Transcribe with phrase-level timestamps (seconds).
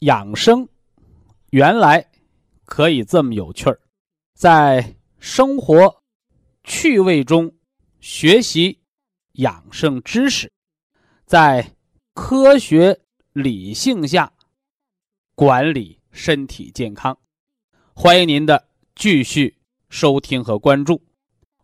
[0.00, 0.68] 养生
[1.50, 2.08] 原来
[2.64, 3.80] 可以这么有趣儿，
[4.34, 6.02] 在生活
[6.62, 7.52] 趣味中
[7.98, 8.80] 学习
[9.32, 10.52] 养生知识，
[11.24, 11.74] 在
[12.14, 13.00] 科学
[13.32, 14.32] 理性下
[15.34, 17.18] 管理身体健康。
[17.92, 21.02] 欢迎您的继续收听和关注，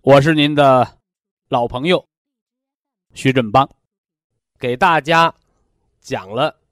[0.01, 0.99] 我是您的
[1.49, 2.05] 老朋友
[3.13, 3.69] 徐振邦，
[4.59, 5.33] 给大家
[6.01, 6.64] 讲了。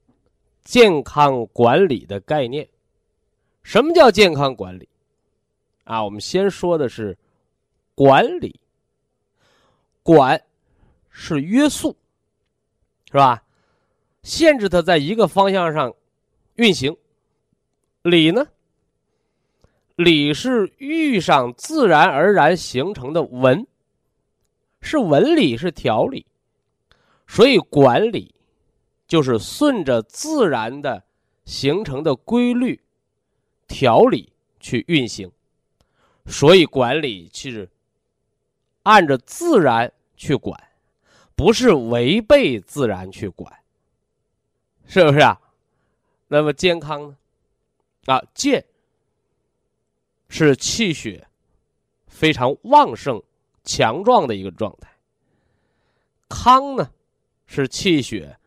[0.63, 2.67] 健康管理的概念，
[3.63, 4.87] 什么叫健康管理？
[5.83, 7.17] 啊，我们先说的是
[7.95, 8.59] 管理。
[10.01, 10.41] 管
[11.09, 11.95] 是约束，
[13.07, 13.43] 是吧？
[14.23, 15.93] 限制它在一个方向上
[16.55, 16.95] 运行。
[18.01, 18.45] 理呢？
[19.95, 23.65] 理是遇上自然而然形成的文，
[24.81, 26.25] 是文理，是条理。
[27.27, 28.32] 所以管理。
[29.07, 31.03] 就是顺着自然的
[31.45, 32.81] 形成的规律、
[33.67, 35.31] 调理去运行，
[36.25, 37.69] 所以管理是
[38.83, 40.69] 按着自然去管，
[41.35, 43.59] 不是违背自然去管，
[44.87, 45.39] 是不是啊？
[46.29, 47.17] 那么健康呢？
[48.05, 48.65] 啊，健
[50.29, 51.27] 是气血
[52.07, 53.21] 非常旺盛、
[53.63, 54.89] 强壮的一个状态，
[56.29, 56.89] 康呢
[57.45, 58.37] 是气血。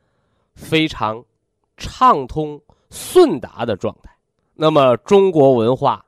[0.56, 1.24] 非常
[1.76, 4.10] 畅通顺达的状态。
[4.54, 6.04] 那么，中国文化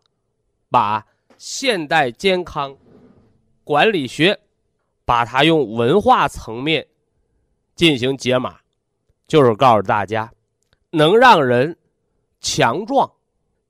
[0.70, 2.76] 把现代健康
[3.62, 4.37] 管理学，
[5.04, 6.84] 把它用文化层面
[7.75, 8.58] 进行解码，
[9.26, 10.32] 就是告诉大家，
[10.91, 11.76] 能让人
[12.41, 13.08] 强壮、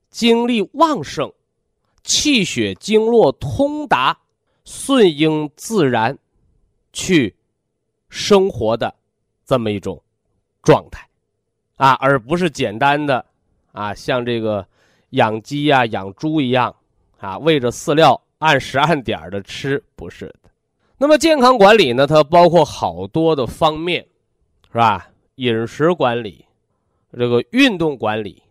[0.09, 1.31] 精力旺盛、
[2.03, 4.17] 气血经络通达、
[4.63, 6.17] 顺应自然
[6.93, 7.35] 去
[8.07, 8.95] 生活的
[9.45, 10.01] 这么一种。
[10.69, 11.07] 状态，
[11.77, 13.25] 啊，而不是简单的
[13.71, 14.63] 啊，像这个
[15.09, 16.75] 养鸡呀、养猪一样
[17.17, 20.51] 啊，喂着饲料按时按点的吃，不是的。
[20.99, 24.05] 那么健康管理呢，它包括好多的方面，
[24.71, 25.09] 是吧？
[25.37, 26.45] 饮食管理，
[27.17, 28.43] 这个运动管理，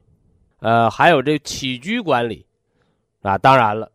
[0.59, 2.45] 呃，还有这起居管理，
[3.23, 3.93] 啊，当然了，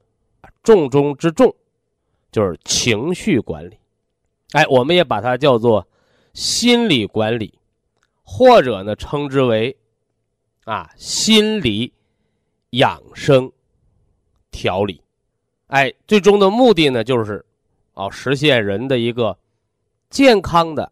[0.64, 1.54] 重中之重
[2.32, 3.78] 就是情绪管理，
[4.54, 5.86] 哎，我们也把它叫做
[6.34, 7.60] 心理管理。
[8.24, 9.76] 或者呢，称之为
[10.64, 11.92] 啊心理
[12.72, 13.52] 养生
[14.50, 15.02] 调理，
[15.68, 17.46] 哎，最终的目的呢，就是
[17.94, 19.38] 啊实现人的一个
[20.10, 20.90] 健康的、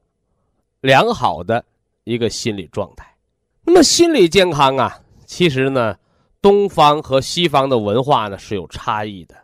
[0.81, 1.63] 良好的
[2.03, 3.15] 一个心理状态。
[3.63, 5.97] 那么，心理健康啊，其实呢，
[6.41, 9.35] 东方和西方的文化呢是有差异的。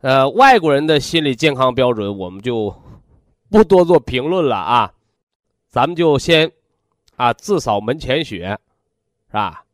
[0.00, 2.74] 呃，外国人的心理健康标准，我们就
[3.50, 4.92] 不多做评论了啊，
[5.68, 6.50] 咱们就先。
[7.22, 8.58] 啊，自扫门前雪，
[9.28, 9.64] 是吧？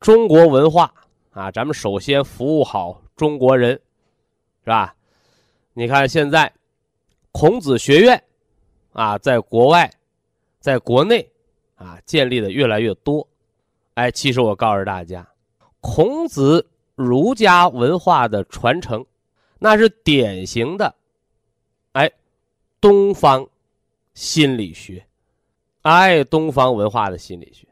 [0.00, 0.92] 中国文化
[1.30, 3.70] 啊，咱们首先服务好中国人，
[4.62, 4.94] 是吧？
[5.72, 6.52] 你看现在，
[7.32, 8.22] 孔子学院
[8.92, 9.90] 啊，在国外，
[10.58, 11.26] 在国内
[11.76, 13.26] 啊，建立的越来越多。
[13.94, 15.26] 哎，其实我告诉大家，
[15.80, 19.02] 孔子儒家文化的传承，
[19.58, 20.94] 那是典型的，
[21.92, 22.12] 哎，
[22.78, 23.48] 东方
[24.12, 25.02] 心理学。
[25.82, 27.66] 爱东方文化的心理学，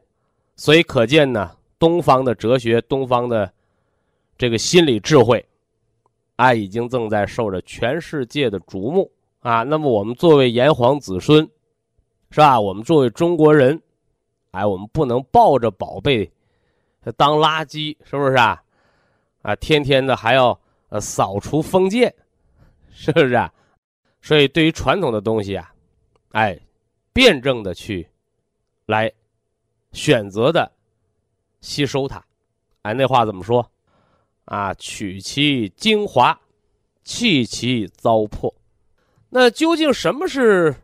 [0.55, 3.51] 所以可见呢，东方的哲学、东方的
[4.35, 5.45] 这个心理智慧，
[6.35, 9.11] 啊，已经正在受着全世界的瞩目
[9.41, 9.61] 啊。
[9.61, 11.47] 那么，我们作为炎黄子孙，
[12.31, 12.59] 是吧？
[12.59, 13.79] 我们作为中国人，
[14.51, 16.31] 哎，我们不能抱着宝贝
[17.15, 18.59] 当垃圾，是不是啊？
[19.43, 20.59] 啊，天天的还要
[20.89, 22.11] 呃扫除封建，
[22.91, 23.53] 是不是啊？
[24.19, 25.71] 所以，对于传统的东西啊，
[26.31, 26.59] 哎。
[27.13, 28.09] 辩证的去，
[28.85, 29.11] 来
[29.91, 30.71] 选择的
[31.61, 32.23] 吸收它，
[32.83, 33.69] 哎，那话怎么说？
[34.45, 36.39] 啊，取其精华，
[37.03, 38.53] 弃其糟粕。
[39.29, 40.75] 那究竟什么是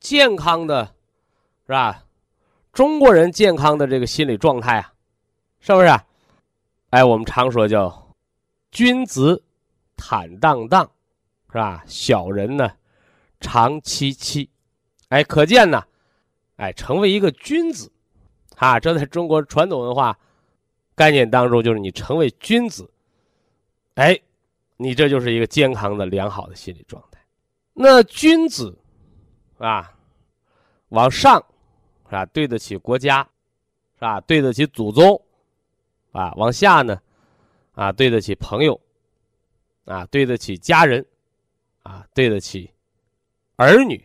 [0.00, 0.94] 健康的，
[1.66, 2.04] 是吧？
[2.72, 4.94] 中国人健康的这个心理状态啊，
[5.60, 5.88] 是不是？
[6.90, 8.14] 哎，我们常说叫
[8.70, 9.44] 君子
[9.96, 10.90] 坦荡荡，
[11.48, 11.84] 是吧？
[11.86, 12.70] 小人呢
[13.40, 14.48] 长戚戚。
[15.08, 15.84] 哎，可见呢，
[16.56, 17.90] 哎，成为一个君子，
[18.56, 20.18] 啊，这在中国传统文化
[20.94, 22.90] 概念当中，就是你成为君子，
[23.94, 24.18] 哎，
[24.76, 27.20] 你这就是一个健康的、良好的心理状态。
[27.72, 28.76] 那君子，
[29.58, 29.92] 啊，
[30.88, 31.44] 往上，
[32.06, 32.24] 是吧？
[32.26, 33.22] 对得起国家，
[33.94, 34.20] 是吧？
[34.22, 35.20] 对得起祖宗，
[36.12, 37.00] 啊，往下呢，
[37.74, 38.80] 啊，对得起朋友，
[39.84, 41.04] 啊，对得起家人，
[41.82, 42.70] 啊，对得起
[43.56, 44.02] 儿女。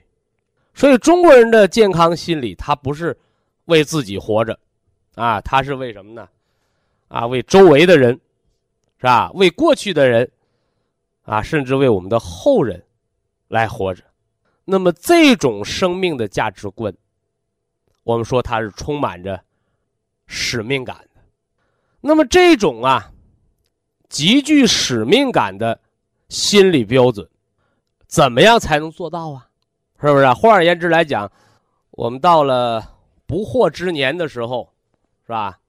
[0.80, 3.16] 所以中国人的健康心理，他不是
[3.66, 4.58] 为自己活着，
[5.16, 6.28] 啊，他是为什么呢？
[7.10, 8.14] 啊，为周围的人，
[8.98, 9.30] 是吧？
[9.34, 10.32] 为过去的人，
[11.24, 12.82] 啊，甚至为我们的后人。
[13.50, 14.04] 来活着，
[14.64, 16.94] 那么这种生命的价值观，
[18.04, 19.44] 我们说它是充满着
[20.28, 21.22] 使命感的。
[22.00, 23.12] 那么这种啊，
[24.08, 25.82] 极具使命感的
[26.28, 27.28] 心理标准，
[28.06, 29.49] 怎么样才能做到啊？
[30.02, 30.28] 是不是？
[30.34, 31.32] 换而言之来讲，
[31.92, 32.84] 我们到了
[33.26, 34.70] 不惑之年的时候，
[35.26, 35.60] 是吧？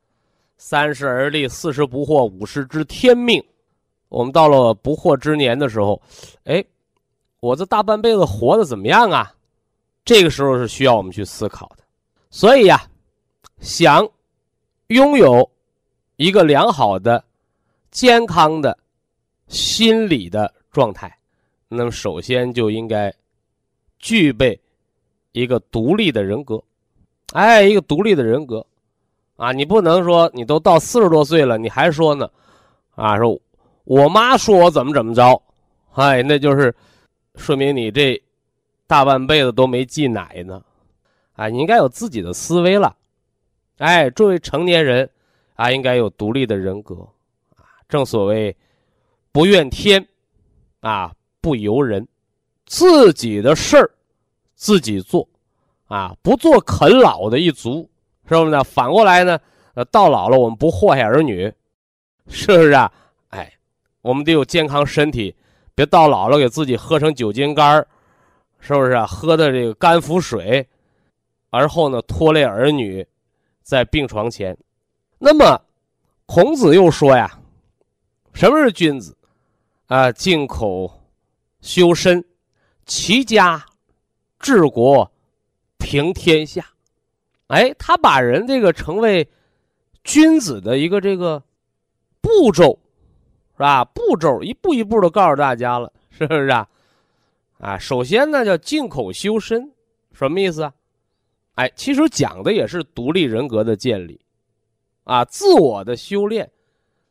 [0.57, 3.43] 三十而立，四十不惑，五十知天命。
[4.09, 6.01] 我们到了不惑之年的时候，
[6.45, 6.65] 哎。
[7.41, 9.35] 我这大半辈子活的怎么样啊？
[10.05, 11.83] 这个时候是需要我们去思考的。
[12.29, 12.87] 所以呀，
[13.61, 14.07] 想
[14.89, 15.51] 拥有
[16.17, 17.25] 一个良好的、
[17.91, 18.79] 健康的
[19.49, 21.11] 心理的状态，
[21.67, 23.11] 那么首先就应该
[24.01, 24.61] 具备
[25.31, 26.61] 一个独立的人格。
[27.35, 28.67] 哎，一个独立的人格
[29.37, 32.29] 啊，你不能说你都到四十多岁了，你还说呢？
[32.97, 33.41] 啊，说
[33.85, 35.41] 我妈说我怎么怎么着？
[35.93, 36.75] 哎，那就是。
[37.37, 38.21] 说明你这
[38.89, 40.63] 大半辈子都没忌奶呢，
[41.35, 42.95] 啊，你应该有自己的思维了，
[43.79, 45.09] 哎，作为成年人
[45.55, 46.97] 啊，应该有独立的人格，
[47.57, 48.55] 啊，正所谓
[49.31, 50.05] 不怨天，
[50.81, 52.07] 啊，不由人，
[52.71, 53.91] 自己的事儿
[54.55, 55.29] 自己做，
[55.89, 57.91] 啊，不做啃老的一族，
[58.29, 58.63] 是不是呢？
[58.63, 59.37] 反过来呢，
[59.75, 61.53] 呃，到老了我们不祸害儿女，
[62.29, 62.93] 是不是啊？
[63.31, 63.53] 哎，
[64.03, 65.35] 我们得有健康身体。
[65.75, 67.89] 别到老了给自己喝成酒精肝儿
[68.61, 69.05] 是不是啊？
[69.05, 70.65] 喝的这个肝腹水，
[71.51, 73.05] 而后呢拖累儿女，
[73.65, 74.57] 在病床前。
[75.19, 75.61] 那么，
[76.25, 77.37] 孔子又说呀，
[78.33, 79.17] 什么是君子？
[79.89, 80.89] 啊，静口
[81.63, 82.25] 修身，
[82.91, 83.65] 齐家
[84.41, 85.09] 治国
[85.79, 86.67] 平天下。
[87.47, 89.29] 哎，他把人这个成为
[90.03, 91.41] 君子的一个这个
[92.21, 92.77] 步骤。
[93.53, 93.85] 是吧？
[93.85, 96.67] 步骤一步一步的告诉大家了， 是不是啊？
[97.59, 99.71] 啊，首先呢叫静口修身，
[100.13, 100.73] 什么意思啊？
[101.55, 104.19] 哎，其实讲的也是独立人格的建立，
[105.05, 106.51] 啊，自我的修炼，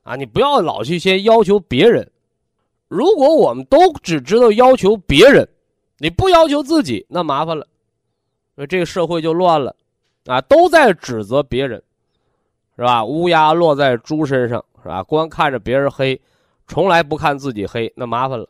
[0.03, 2.11] 啊，你不要老去先要求别人。
[2.89, 5.47] 如果我们都只知道要求别人，
[5.99, 7.67] 你不要求自己，那麻烦了，
[8.55, 9.75] 那这个社会就乱了，
[10.25, 11.81] 啊，都在指责别人，
[12.75, 13.05] 是吧？
[13.05, 15.03] 乌鸦落在猪身上，是吧？
[15.03, 16.19] 光看着别人黑。
[16.71, 18.47] 从来不看自己黑，那麻烦了，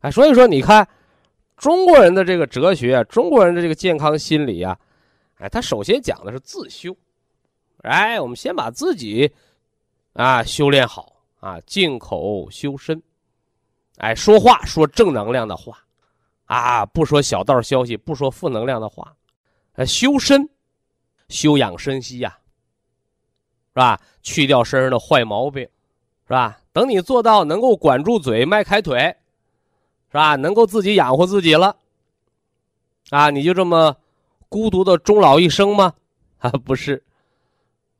[0.00, 0.84] 哎，所以说你看，
[1.56, 4.76] 中国人的这个哲学，中国人的这个健康心理啊，
[5.38, 6.92] 哎，他首先讲的是自修，
[7.82, 9.30] 哎，我们先把自己
[10.14, 13.00] 啊修炼好啊，静口修身，
[13.98, 15.78] 哎，说话说正能量的话，
[16.54, 19.14] 啊，不说小道消息，不说负能量的话，
[19.74, 20.48] 呃，修身，
[21.28, 22.36] 休养生息呀，
[23.68, 24.00] 是吧？
[24.22, 25.68] 去掉身上的坏毛病。
[26.24, 26.58] 是吧？
[26.72, 29.14] 等你做到能够管住嘴、迈开腿，
[30.08, 30.34] 是吧？
[30.36, 31.76] 能够自己养活自己了，
[33.10, 33.94] 啊，你就这么
[34.48, 35.92] 孤独的终老一生吗？
[36.38, 37.02] 啊，不是，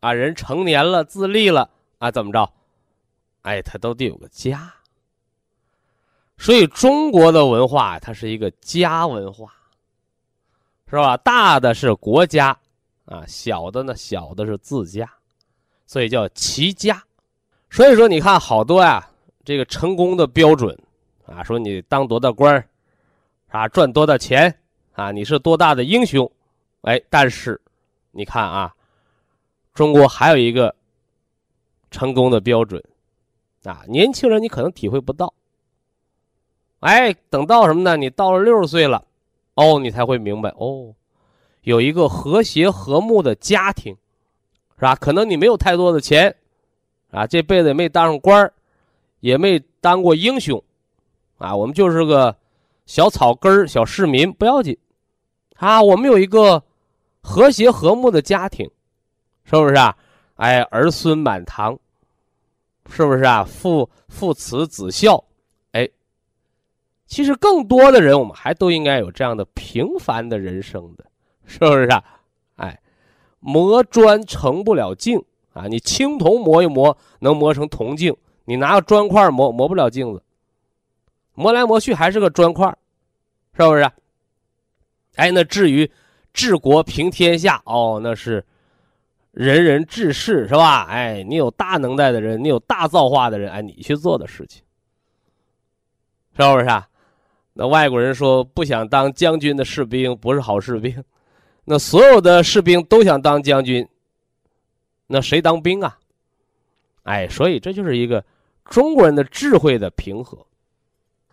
[0.00, 1.68] 啊，人成年了、自立了，
[1.98, 2.50] 啊，怎么着？
[3.42, 4.72] 哎，他都得有个家。
[6.42, 9.52] 所以中国的文化，它是一个家文化，
[10.90, 11.16] 是吧？
[11.18, 12.48] 大的是国家，
[13.04, 15.08] 啊，小的呢，小的是自家，
[15.86, 17.00] 所以叫齐家。
[17.70, 19.08] 所以说，你看好多呀，
[19.44, 20.76] 这个成功的标准，
[21.26, 22.68] 啊，说你当多大官，
[23.50, 24.52] 啊，赚多大钱，
[24.94, 26.28] 啊，你是多大的英雄，
[26.80, 27.60] 哎，但是，
[28.10, 28.74] 你看啊，
[29.74, 30.74] 中国还有一个
[31.92, 32.82] 成功的标准，
[33.62, 35.32] 啊，年轻人你可能体会不到，
[36.82, 37.96] 哎，等到什么呢？
[37.96, 39.02] 你到了六十岁了，
[39.54, 40.94] 哦，你才会明白，哦，
[41.62, 43.96] 有一个和谐和睦的家庭，
[44.76, 44.94] 是吧？
[44.96, 46.34] 可能你没有太多的钱。
[47.12, 48.50] 啊，这辈子也没当上官，
[49.20, 50.62] 也没当过英雄，
[51.36, 52.34] 啊，我们就是个
[52.86, 54.74] 小草根、小市民，不要紧，
[55.56, 56.62] 啊，我们有一个
[57.22, 58.66] 和谐和睦的家庭，
[59.44, 59.94] 是不是啊？
[60.36, 61.78] 哎，儿孙满堂，
[62.88, 63.44] 是不是啊？
[63.44, 65.22] 父父慈子孝，
[67.12, 71.04] 其实更多的人，我们还都应该有这样的平凡的人生的，
[71.44, 72.02] 是不是啊？
[72.56, 72.80] 哎，
[73.38, 75.22] 磨砖成不了镜。
[75.52, 78.14] 啊，你青铜磨一磨，能磨成铜镜；
[78.46, 80.22] 你拿个砖块磨，磨不了镜子。
[81.34, 82.74] 磨来磨去还是个砖块，
[83.58, 83.82] 是不是？
[85.16, 85.90] 哎，那至于
[86.32, 88.42] 治国平天下，哦，那是
[89.32, 90.86] 人人治世，是吧？
[90.88, 94.62] 哎，你有大能耐的人，你有大造化的人，哎，你去做的事情，
[96.38, 96.64] 是不是？
[96.64, 96.88] 啊？
[97.54, 101.04] 那外国人说不想当将军的士兵不是好士兵，
[101.64, 103.86] 那所有的士兵都想当将军。
[105.06, 105.98] 那谁当兵啊？
[107.02, 108.24] 哎，所以这就是一个
[108.64, 110.46] 中国人的智慧的平和。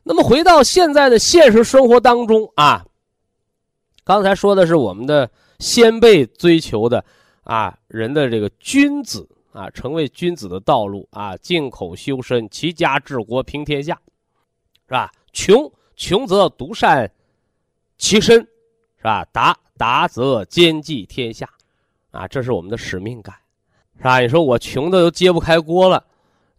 [0.03, 2.85] 那么回到现在的现实生活当中啊，
[4.03, 7.05] 刚才说的是我们的先辈追求的
[7.43, 13.99] 啊，人的这个君子啊，成为君子的道路啊，静口修身，齐家治国平天下，
[14.87, 15.11] 是吧？
[15.31, 17.11] 穷穷则独善
[17.97, 18.39] 其身，
[18.97, 19.25] 是吧？
[19.33, 21.47] 达达则兼济天下，
[22.11, 23.35] 啊，这是我们的使命感。
[23.97, 24.19] 是吧？
[24.21, 26.01] 你说我穷的都揭不开锅了，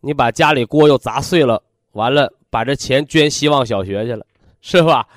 [0.00, 1.60] 你把家里锅又砸碎了，
[1.92, 4.26] 完了把这钱捐希望小学去了，
[4.60, 5.08] 是吧？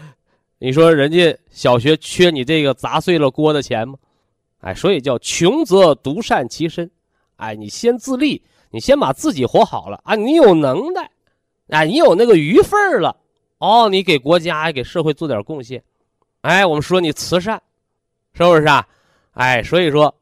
[0.57, 3.95] 你说人家小学缺你这个砸碎了锅的钱吗？
[4.61, 6.89] 哎，所以叫穷则独善其身，
[7.35, 11.11] 哎，你先自立，你先把自己活好了啊，你有能耐，
[11.67, 13.17] 哎，你有那个余份了，
[13.63, 15.81] 哦，你给国家给社会做点贡献，
[16.41, 17.61] 哎，我们说你慈善，
[18.33, 18.85] 是不是啊？
[19.31, 20.13] 哎，所以说。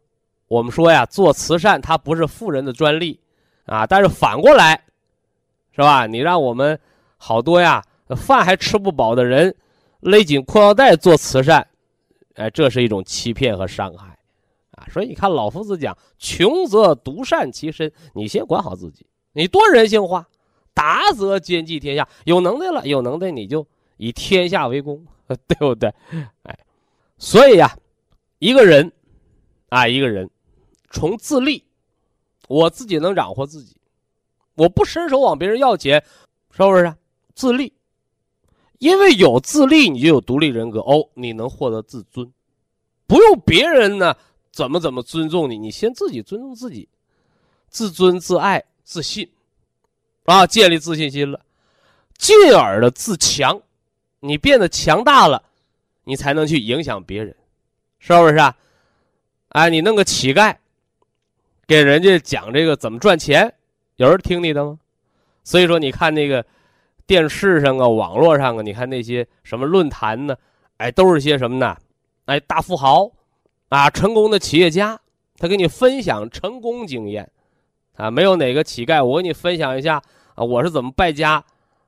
[0.48, 3.17] 我们说呀，做慈善它不是富人的专利，
[3.67, 4.83] 啊，但是反过来，
[5.74, 6.05] 是吧？
[6.05, 6.77] 你让我们
[7.15, 7.81] 好多呀
[8.17, 9.55] 饭还吃不饱的人
[10.01, 11.65] 勒紧裤腰带做慈善，
[12.36, 14.07] 哎，这是一种欺骗和伤害，
[14.71, 14.83] 啊！
[14.91, 20.27] 所以你看老夫子讲，穷则独善其身，你先管好自己，你多人性化，
[20.74, 23.66] 达则兼济天下，有能耐了，有能耐你就
[23.98, 25.06] 以天下为公，
[25.48, 25.94] 对不对？
[26.44, 26.58] 哎，
[27.18, 27.78] 所以呀，
[28.40, 28.92] 一个人，
[29.70, 30.30] 啊，一个人。
[30.90, 31.63] 从自立，
[32.50, 33.78] 我自己能养活自己，
[34.56, 36.04] 我不伸手往别人要钱，
[36.51, 36.94] 是不是？
[37.34, 37.72] 自立，
[38.80, 42.30] 因为有自立，你就有独立人格哦，你能获得自尊，
[43.08, 44.13] 不用别人呢
[44.51, 46.90] 怎么怎么尊重你，你先自己尊重自己，
[47.70, 49.32] 自尊自爱自信，
[50.25, 51.40] 啊，建立自信心了，
[52.18, 53.62] 进而的自强，
[54.20, 55.44] 你变得强大了，
[56.04, 57.36] 你才能去影响别人，
[58.00, 58.56] 是不是啊？
[59.50, 60.56] 哎，你弄个乞丐。
[61.68, 63.54] 给人家讲这个怎么赚钱，
[63.96, 64.78] 有人听你的吗？
[65.44, 66.46] 所以说，你看那个
[67.08, 70.36] 电视上啊、网络上啊，你看那些什么论坛呢？
[70.78, 71.78] 哎，都是些什么呢？
[72.25, 73.10] 哎，大富豪
[73.70, 75.00] 啊，成功的企业家，
[75.38, 77.32] 他给你分享成功经验
[78.01, 78.12] 啊。
[78.12, 80.01] 没有哪个乞丐，我给你分享一下
[80.36, 81.43] 啊，我是怎么败家，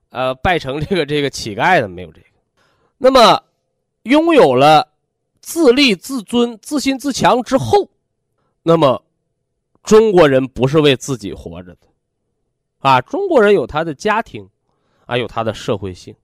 [0.09, 2.27] 呃，败成这个这个乞丐的，没有这个。
[2.97, 3.43] 那么，
[4.03, 4.87] 拥有了
[5.41, 7.89] 自立、自尊、自信、自强之后，
[8.61, 9.03] 那么。
[9.83, 11.87] 中国人不是为自己活着的，
[12.79, 14.47] 啊，中国人有他的家庭，
[15.05, 16.15] 啊，有他的社会性，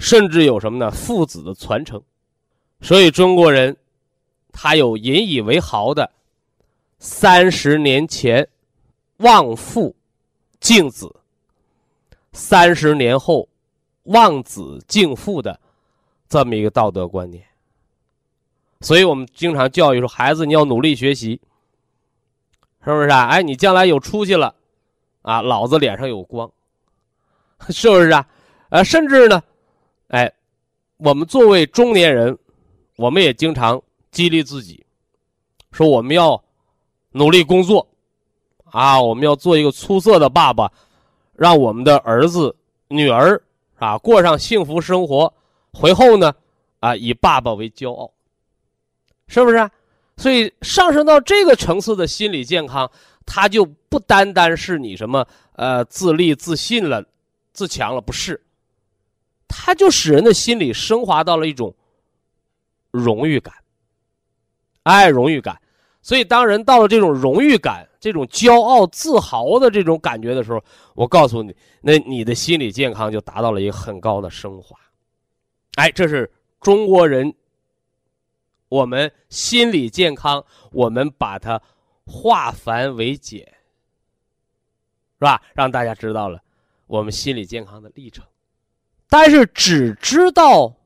[0.00, 0.90] 甚至有什么呢？
[0.90, 2.02] 父子的传承，
[2.80, 3.76] 所以中国人，
[4.50, 6.10] 他有引以为豪的
[6.98, 8.48] 三十年前
[9.18, 9.94] 望父
[10.60, 11.14] 敬子，
[12.32, 13.48] 三十年后
[14.04, 15.60] 望子敬父的
[16.28, 17.44] 这么一个道德观念。
[18.80, 21.40] 所以我们经常教育说，孩子你要努力学习。
[22.84, 23.26] 是不是啊？
[23.26, 24.54] 哎，你将来有出息了，
[25.22, 26.50] 啊，老子脸上有光，
[27.68, 28.26] 是不是啊？
[28.70, 29.42] 呃，甚至呢，
[30.06, 30.32] 哎，
[30.96, 32.38] 我们作为中年人，
[32.96, 34.86] 我们也经常激励自己，
[35.72, 36.42] 说我们要
[37.10, 37.86] 努力工作，
[38.70, 40.70] 啊，我们要做一个出色的爸爸，
[41.34, 42.54] 让我们的儿子、
[42.88, 43.40] 女儿
[43.76, 45.32] 啊过上幸福生活，
[45.72, 46.34] 回后呢，
[46.80, 48.10] 啊，以爸爸为骄傲，
[49.26, 49.70] 是不是？
[50.16, 52.90] 所以上升到这个层次的心理健康，
[53.24, 57.04] 它就不单单是你什么呃自立自信了、
[57.52, 58.42] 自强了，不是，
[59.46, 61.74] 它就使人的心理升华到了一种
[62.90, 63.54] 荣誉感，
[64.82, 65.58] 哎，荣誉感。
[66.02, 70.62] 所以当人到了这种荣誉感、这种骄傲自豪的这种感觉的时候，
[70.94, 74.76] 我告诉你，那你的心理健康就达到了一个很高的升华。
[75.74, 77.34] 哎，这是中国人。
[78.70, 81.58] 我们心理健康，我们把它
[82.04, 83.40] 化繁为简，
[85.18, 85.40] 是吧？
[85.54, 86.42] 让大家知道了
[86.86, 88.22] 我们心理健康的历程。
[89.08, 90.76] 但是只知道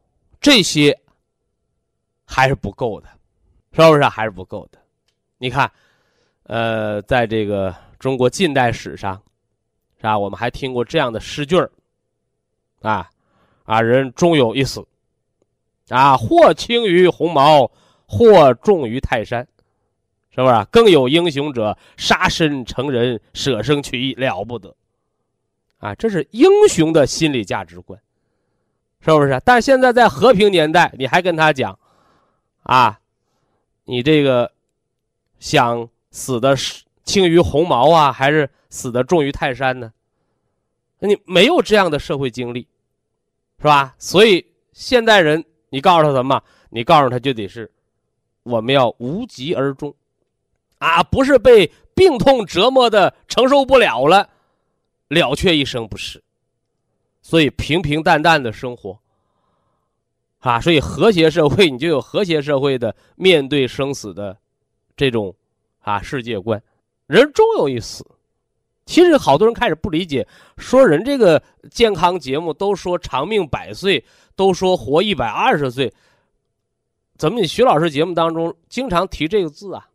[0.40, 0.96] 这些
[2.24, 3.08] 还是不够的，
[3.72, 4.04] 是不是？
[4.04, 4.78] 还是不够的。
[5.38, 5.72] 你看，
[6.52, 9.14] 呃，在这个中国近代史上，
[9.96, 10.18] 是吧？
[10.18, 11.70] 我们还听过这样的诗句儿，
[12.82, 13.08] 啊，
[13.64, 14.86] 啊，人终有一死，
[15.88, 17.70] 啊，或轻于鸿毛，
[18.06, 19.48] 或重于泰山，
[20.28, 20.64] 是不是？
[20.70, 24.76] 更有英雄者，杀身成仁，舍生取义，了不得，
[25.78, 27.98] 啊，这是英雄的心理价值观。
[29.00, 29.40] 是不是？
[29.42, 31.78] 但现在在和平年代，你还跟他讲，
[32.64, 33.00] 啊，
[33.84, 34.52] 你这个
[35.38, 39.92] 想死的是轻于鸿毛啊，还是死的重于泰山呢？
[41.00, 42.68] 你没有这样的社会经历，
[43.58, 43.96] 是吧？
[43.98, 46.40] 所以现代人，你告诉他什么？
[46.70, 47.68] 你告诉他就得是，
[48.44, 49.92] 我们要无疾而终，
[50.78, 54.28] 啊，不是被病痛折磨的承受不了了，
[55.08, 56.22] 了却一生，不是。
[57.20, 58.98] 所以平平淡淡的生活，
[60.38, 64.38] 啊，所以和谐社会你就有和谐社会的面对生死的
[64.96, 65.34] 这种
[65.82, 66.62] 啊世界观。
[67.06, 68.06] 人终有一死，
[68.86, 75.92] 其实好多人开始不理解，说人这个健康节目都说长命百岁，都说活一百二十岁，
[77.16, 79.88] 怎么你徐老师节目当中经常提这个字啊？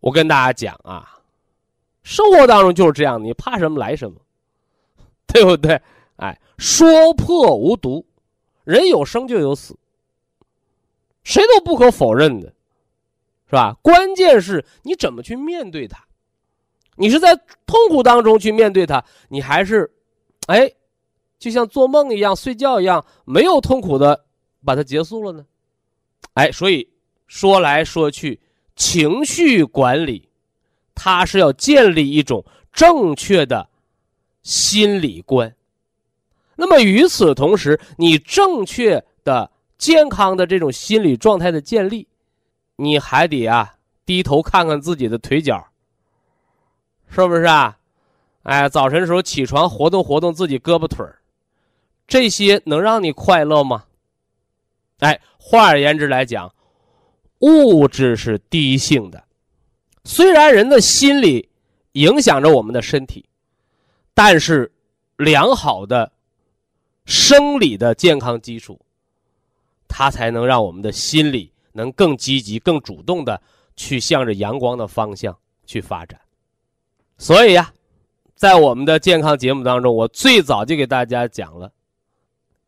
[0.00, 1.18] 我跟大家讲啊，
[2.02, 4.20] 生活当中就是这样，你怕什么来什么，
[5.26, 5.80] 对不对？
[6.16, 8.06] 哎，说破无毒，
[8.62, 9.76] 人有生就有死，
[11.24, 12.53] 谁都不可否认的，
[13.54, 13.76] 是吧？
[13.82, 16.04] 关键是你怎么去面对它，
[16.96, 19.88] 你是在痛苦当中去面对它，你还是，
[20.48, 20.68] 哎，
[21.38, 24.24] 就像做梦一样、睡觉一样，没有痛苦的
[24.64, 25.46] 把它结束了呢？
[26.32, 26.88] 哎，所以
[27.28, 28.40] 说来说去，
[28.74, 30.28] 情绪管理，
[30.92, 33.68] 它是要建立一种正确的
[34.42, 35.54] 心理观。
[36.56, 42.08] 那么与此同时，你正确的、健康的这种心理状态的建立，
[42.76, 45.66] 你还得啊低头看看自己的腿脚，
[47.08, 47.78] 是不是啊？
[48.42, 51.18] 哎，早晨时候起床活动活动自己胳膊腿儿，
[52.06, 53.84] 这些能让你快乐吗？
[54.98, 56.54] 哎，换而言之来讲，
[57.40, 59.24] 物质是第一性的，
[60.04, 61.48] 虽然人的心理
[61.92, 63.24] 影响着我们的身体，
[64.12, 64.72] 但是
[65.16, 66.12] 良好的。
[67.06, 68.80] 生理的健康基础，
[69.86, 73.38] 它才能让我们的心理能更积极、更主动的
[73.76, 76.18] 去向着阳光的方向去发展。
[77.18, 77.70] 所以呀，
[78.34, 81.70] 在我们的健康节目当中，我最早就给大家讲了，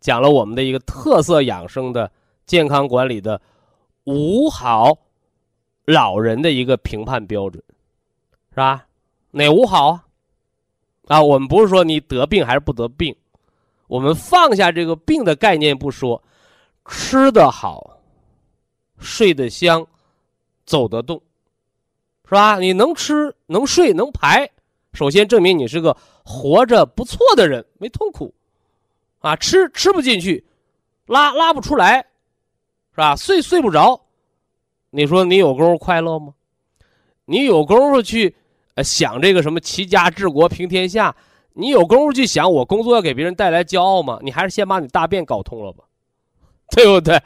[0.00, 2.10] 讲了我们的一个特色养生的
[2.44, 3.40] 健康管理的
[4.04, 4.96] 五好
[5.84, 7.62] 老人的一个评判标准，
[8.50, 8.86] 是吧？
[9.30, 10.04] 哪五好啊？
[11.06, 13.14] 啊，我们不是说你得病还是不得病。
[13.86, 16.20] 我们放下这个病的概念不说，
[16.88, 17.95] 吃得好，
[18.98, 19.86] 睡得香，
[20.64, 21.20] 走得动，
[22.24, 22.58] 是吧？
[22.58, 24.50] 你能吃能睡能排，
[24.92, 28.34] 首先证明你是个活着不错的人，没痛苦，
[29.20, 30.44] 啊，吃吃不进去，
[31.06, 31.98] 拉拉不出来，
[32.90, 33.14] 是吧？
[33.14, 34.00] 睡睡不着，
[34.90, 36.32] 你说你有功夫快乐吗？
[37.26, 38.34] 你有功夫去
[38.84, 41.14] 想这个什么齐家治国平天下？
[41.58, 44.18] 你有功夫去想我工作要给别人带来骄傲吗？
[44.22, 45.84] 你还是先把你大便搞通了吧，
[46.70, 47.20] 对不对？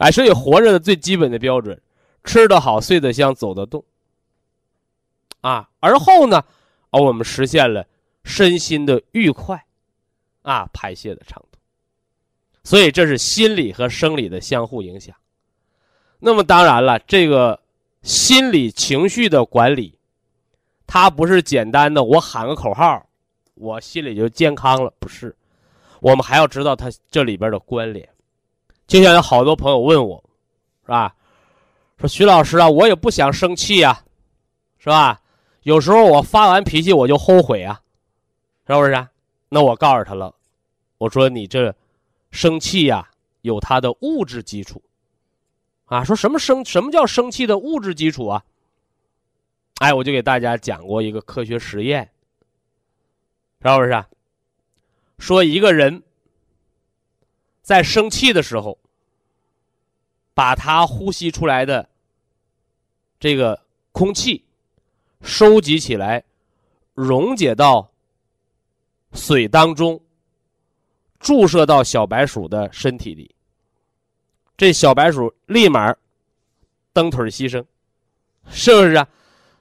[0.00, 1.78] 哎，所以活着的最基本的标准，
[2.24, 3.84] 吃得好，睡得香，走得动。
[5.42, 6.42] 啊，而后呢，
[6.88, 7.86] 而我们实现了
[8.24, 9.66] 身心的愉快，
[10.40, 11.60] 啊，排泄的畅通。
[12.64, 15.14] 所以这是心理和生理的相互影响。
[16.18, 17.60] 那么当然了，这个
[18.02, 19.98] 心理情绪的管理，
[20.86, 23.06] 它不是简单的我喊个口号。
[23.54, 25.36] 我心里就健康了，不是？
[26.00, 28.08] 我们还要知道它这里边的关联。
[28.90, 30.24] 就像有好多朋友问我，
[30.82, 31.14] 是吧？
[31.96, 34.02] 说徐老师啊，我也不想生气呀，
[34.78, 35.22] 是吧？
[35.62, 37.80] 有时候我发完脾气我就后悔啊，
[38.66, 39.06] 是不是？
[39.48, 40.34] 那我告诉他了，
[40.98, 41.72] 我说你这
[42.32, 43.08] 生气呀，
[43.42, 44.82] 有它的物质基础
[45.84, 46.02] 啊。
[46.02, 46.64] 说什么生？
[46.64, 48.42] 什么叫生气的物质基础啊？
[49.78, 52.10] 哎，我就给大家讲过一个科学实验。
[53.62, 54.04] 是不是？
[55.20, 56.02] 说一个人
[57.62, 58.78] 在生气的时候，
[60.34, 61.88] 把他呼吸出来的
[63.18, 63.60] 这个
[63.92, 64.44] 空气
[65.20, 66.24] 收集起来，
[66.94, 67.90] 溶解到
[69.12, 70.00] 水当中，
[71.18, 73.34] 注射到小白鼠的身体里，
[74.56, 75.94] 这小白鼠立马
[76.92, 77.64] 蹬腿牺牲，
[78.48, 79.06] 是不是啊？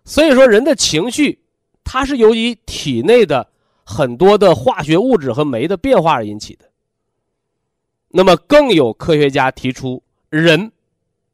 [0.06, 1.40] 所以说，人的情绪
[1.84, 3.48] 它是由于体内的
[3.84, 6.69] 很多的化学物质和酶的变化而引起的。
[8.10, 10.72] 那么更有科学家提出，人，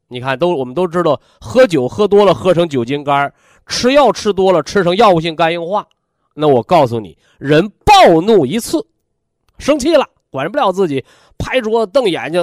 [0.08, 3.32] 你看都我们都知道，喝酒喝多了喝成酒精肝，
[3.66, 5.88] 吃药吃多了吃成药物性肝硬化。
[6.34, 8.86] 那我告诉你，人暴怒一次，
[9.58, 11.04] 生气了，管不了自己，
[11.38, 12.42] 拍桌子瞪眼睛，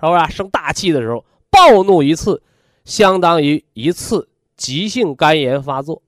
[0.00, 2.42] 是不是生大气的时候，暴怒一次，
[2.86, 6.00] 相当于一次急性肝炎发作。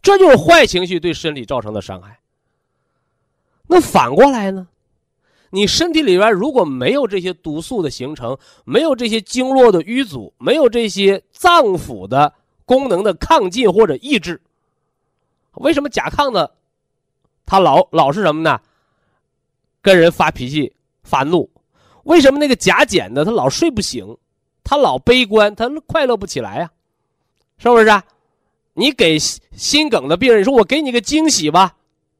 [0.00, 2.20] 这就是坏情绪对身体造成的伤害。
[3.66, 4.68] 那反过来呢？
[5.54, 14.42] 你身体里边如果没有这些毒素的形成，没有这些经络的淤阻，没有这些脏腑的功能的亢进或者抑制，
[15.52, 16.56] 为什么甲亢的
[17.46, 18.60] 他老老是什么呢？
[19.80, 21.48] 跟人发脾气、发怒？
[22.02, 24.04] 为什么那个甲减的他老睡不醒，
[24.64, 26.72] 他老悲观，他快乐不起来呀？
[27.58, 28.02] 是不是？
[28.72, 31.76] 你给心梗的病人说：“我给你个惊喜吧，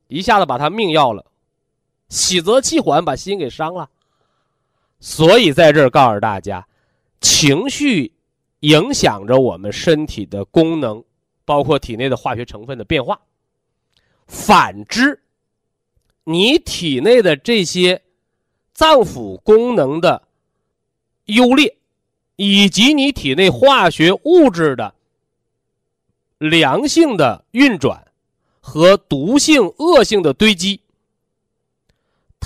[0.07, 1.27] 一下子把他命要了。”
[2.09, 3.89] 喜则气缓，把心给伤了。
[5.01, 6.67] 所以在这儿告诉大家，
[7.21, 8.13] 情绪
[8.61, 11.03] 影响着我们身体的功能，
[11.45, 13.21] 包括体内的化学成分的变化。
[14.27, 15.21] 反之，
[16.25, 18.01] 你体内的这些
[18.73, 20.23] 脏腑功能的
[21.27, 21.77] 优劣，
[22.37, 24.95] 以及你体内化学物质的
[26.39, 28.07] 良性的运转
[28.61, 30.81] 和毒性恶性的堆积。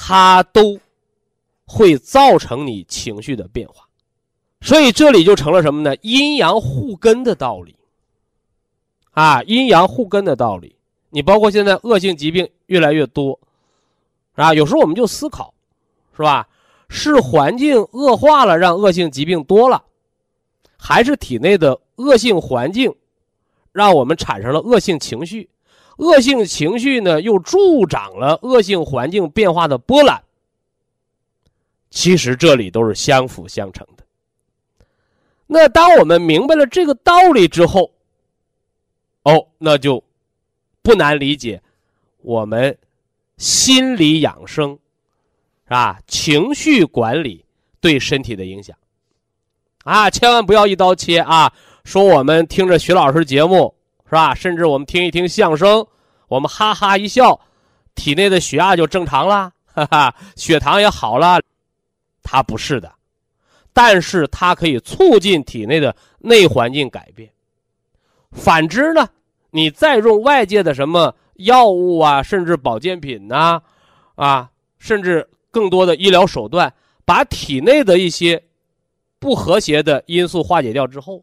[0.00, 0.78] 它都
[1.66, 3.84] 会造成你情绪的变化，
[4.60, 5.96] 所以这里就成了什么呢？
[6.02, 7.74] 阴阳互根的道理。
[9.10, 10.76] 啊，阴阳互根的道理。
[11.10, 13.36] 你包括现在恶性疾病越来越多，
[14.36, 15.52] 啊，有时候我们就思考，
[16.16, 16.46] 是吧？
[16.88, 19.82] 是环境恶化了让恶性疾病多了，
[20.78, 22.94] 还是体内的恶性环境
[23.72, 25.50] 让我们产生了恶性情绪？
[25.98, 30.22] 恶性情绪呢，又助长了恶性环境变化的波澜。
[31.90, 34.04] 其实这里都是相辅相成的。
[35.46, 37.90] 那当我们明白了这个道理之后，
[39.22, 40.02] 哦，那就
[40.82, 41.62] 不难理解
[42.18, 42.76] 我们
[43.38, 44.78] 心理养生，
[45.64, 46.00] 是吧？
[46.06, 47.44] 情绪管理
[47.80, 48.76] 对身体的影响。
[49.84, 51.52] 啊，千万不要一刀切啊！
[51.84, 53.74] 说我们听着徐老师节目。
[54.08, 54.34] 是吧？
[54.34, 55.86] 甚至我们听一听相声，
[56.28, 57.38] 我们哈哈一笑，
[57.94, 61.38] 体内的血压就正常了， 哈哈，血糖也好了。
[62.22, 62.90] 它不是的，
[63.74, 67.30] 但是它可以促进体内的内环境改变。
[68.32, 69.06] 反之呢，
[69.50, 73.60] 你再用外界的什么药物啊，甚至保健品呐，
[74.14, 76.72] 啊，甚至更多的医疗手段，
[77.04, 78.42] 把体内的一些
[79.18, 81.22] 不和谐的因素化解掉之后，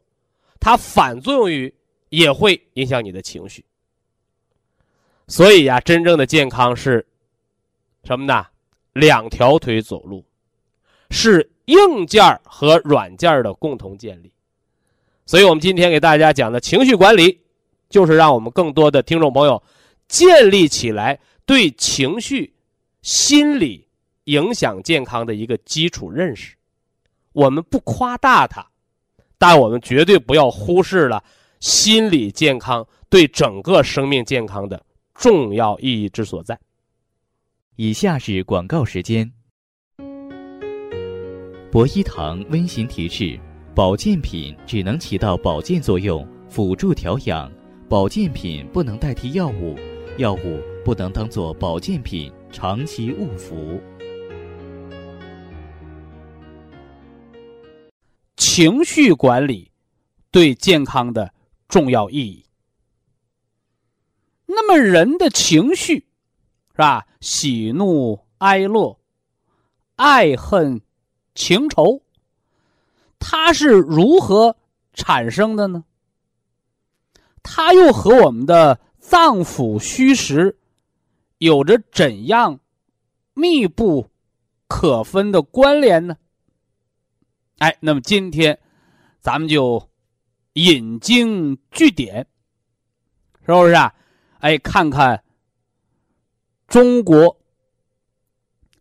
[0.60, 1.74] 它反作用于。
[2.10, 3.65] 也会影响你的情绪，
[5.28, 7.06] 所以呀，真正的健康是
[8.04, 8.46] 什么呢？
[8.94, 10.24] 两条腿走路，
[11.10, 14.32] 是硬件和软件的共同建立。
[15.26, 17.41] 所以我们今天给大家讲的情绪管理，
[17.89, 19.62] 就是让我们更多的听众朋友
[20.08, 22.54] 建立起来对情绪、
[23.02, 23.88] 心理
[24.26, 26.56] 影响健康的一个基础认识。
[27.34, 28.65] 我们不夸大它，
[29.38, 31.22] 但我们绝对不要忽视了。
[31.65, 34.80] 心理健康对整个生命健康的
[35.15, 36.56] 重要意义之所在。
[37.75, 39.28] 以下是广告时间。
[41.71, 43.39] 博一堂温馨提示：
[43.73, 47.49] 保健品只能起到保健作用，辅助调养；
[47.89, 49.75] 保健品不能代替药物，
[50.19, 53.82] 药物不能当做保健品长期误服。
[58.38, 59.71] 情绪管理
[60.30, 61.34] 对健康的。
[61.67, 62.45] 重要意义。
[64.45, 66.08] 那么，人的情绪
[66.71, 67.08] 是吧？
[67.19, 68.99] 喜怒哀乐、
[69.95, 70.82] 爱恨
[71.34, 72.04] 情仇，
[73.17, 74.56] 它是如何
[74.93, 75.84] 产生的呢？
[77.41, 80.58] 它又和我们的脏腑虚实
[81.39, 82.60] 有着怎样
[83.34, 84.10] 密不
[84.67, 86.17] 可分的关联呢？
[87.58, 88.60] 哎，那么今天
[89.19, 89.89] 咱们就。
[90.56, 92.28] 引经据典，
[93.46, 93.94] 是不是啊？
[94.39, 95.24] 哎，看看
[96.68, 97.38] 中国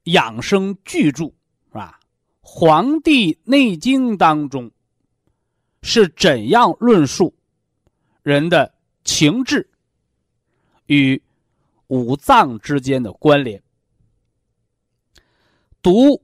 [0.05, 1.99] 养生巨著是吧？
[2.41, 4.71] 《黄帝内经》当中
[5.83, 7.35] 是怎样论述
[8.23, 9.69] 人的情志
[10.87, 11.21] 与
[11.89, 13.61] 五脏之间的关联？
[15.83, 16.23] 读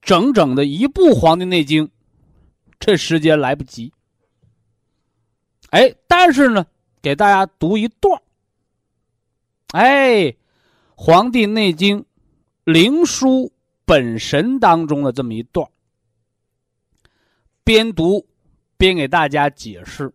[0.00, 1.88] 整整的一部《黄帝内经》，
[2.78, 3.92] 这时间来不及。
[5.74, 6.64] 哎，但是呢，
[7.02, 8.22] 给大家读一段
[9.72, 10.18] 哎，
[10.94, 12.00] 《黄帝内经·
[12.62, 13.46] 灵枢·
[13.84, 15.68] 本神》当中的这么一段
[17.64, 18.24] 边读
[18.76, 20.12] 边给大家解释。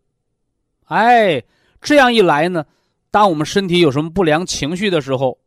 [0.85, 1.43] 哎，
[1.81, 2.65] 这样一来呢，
[3.11, 5.37] 当我们身体有什么不良情绪的时候，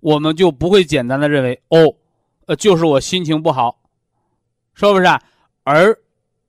[0.00, 1.94] 我们就不会简单的认为哦，
[2.46, 3.78] 呃，就是我心情不好，
[4.72, 5.04] 是不是？
[5.04, 5.22] 啊
[5.64, 5.98] 而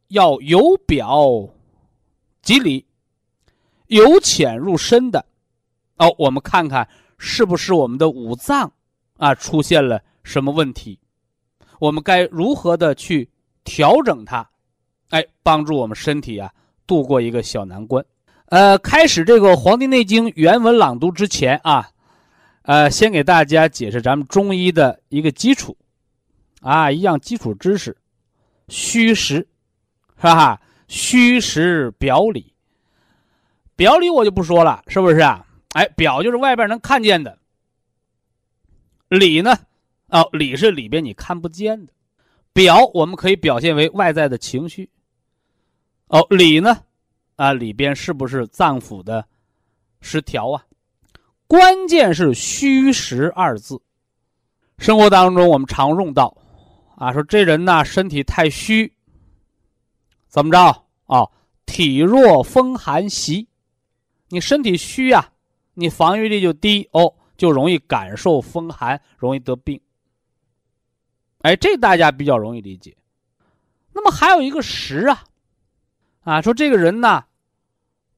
[0.08, 1.20] 要由表
[2.44, 2.86] 及里，
[3.88, 5.26] 由浅入深的。
[5.98, 8.72] 哦，我们看看是不是我们的五脏
[9.18, 11.00] 啊出现了什么问题？
[11.80, 13.30] 我们该如何的去
[13.64, 14.48] 调整它？
[15.10, 16.52] 哎，帮助我们身体啊
[16.86, 18.04] 度过一个小难关。
[18.48, 21.90] 呃，开始这个《黄帝内经》原文朗读之前啊，
[22.64, 25.76] 呃，先给大家解释咱们中医的一个基础
[26.62, 27.96] 啊，一样基础知识：
[28.68, 29.36] 虚实，
[30.18, 30.60] 是吧？
[30.94, 32.54] 虚实表里，
[33.76, 35.44] 表里我就不说了，是不是啊？
[35.70, 37.36] 哎，表就是外边能看见的，
[39.10, 39.58] 里呢？
[40.10, 41.92] 哦，里是里边你看不见的。
[42.54, 44.88] 表我们可以表现为外在的情绪。
[46.10, 46.78] 哦，里呢？
[47.38, 49.26] 啊，里边是不是脏腑的
[50.00, 50.64] 失调啊？
[51.48, 53.82] 关键是“虚实”二字。
[54.78, 56.38] 生活当中我们常用到，
[56.96, 58.94] 啊，说这人呢身体太虚，
[60.28, 60.83] 怎么着
[61.18, 61.30] 啊？
[61.66, 63.48] 体弱风寒袭，
[64.30, 65.32] 你身体虚呀。
[65.76, 69.82] 你防御力就低哦，就容易感受风寒，容易得病。
[71.40, 72.96] 哎，这大家比较容易理解。
[73.92, 75.24] 那么还有一个实啊，
[76.22, 77.26] 啊，说这个人呢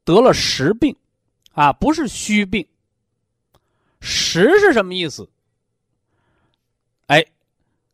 [0.03, 0.95] 得了实病，
[1.53, 2.67] 啊，不是虚病。
[4.01, 5.29] 实是什么意思？
[7.07, 7.25] 哎，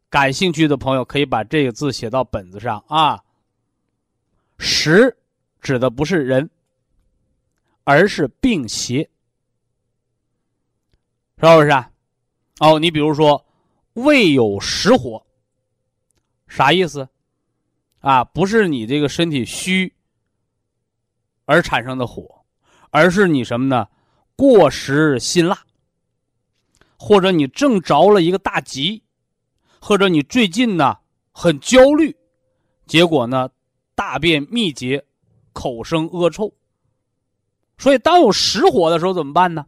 [0.10, 3.22] 感兴趣的朋友可以把这个字写到本子上啊。
[4.64, 5.18] 实
[5.60, 6.48] 指的不是人，
[7.84, 9.10] 而是病邪。
[11.38, 11.92] 是不是啊？
[12.60, 13.44] 哦，你比如说，
[13.94, 15.26] 胃有实火，
[16.48, 17.10] 啥意思？
[18.02, 19.92] 啊，不是你这个身体虚
[21.46, 22.46] 而产生的火，
[22.92, 23.88] 而是你什么呢？
[24.36, 25.66] 过食辛辣，
[26.98, 29.04] 或者你正着了一个大急，
[29.80, 31.00] 或者你最近呢
[31.32, 32.16] 很焦虑，
[32.86, 33.50] 结果呢
[34.02, 35.06] 大便秘结，
[35.54, 36.52] 口生恶臭。
[37.78, 39.64] 所以当有实火的时候怎么办呢？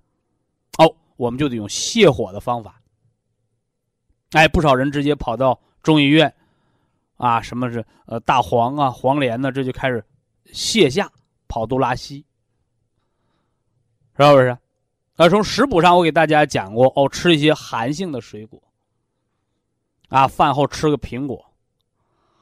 [0.80, 0.96] 哦。
[1.18, 2.82] 我们就得用泻火的方法。
[4.32, 6.34] 哎，不少人直接跑到中医院，
[7.18, 9.52] 啊，什么是呃大黄啊、黄连呢？
[9.52, 10.04] 这就开始
[10.48, 11.08] 泻下
[11.48, 12.26] 跑肚拉稀，
[14.18, 14.58] 是不是？
[15.16, 18.60] 啊，从食补上我给大家讲过哦，吃一些寒性的水果，
[20.10, 21.46] 啊，饭后吃个苹果，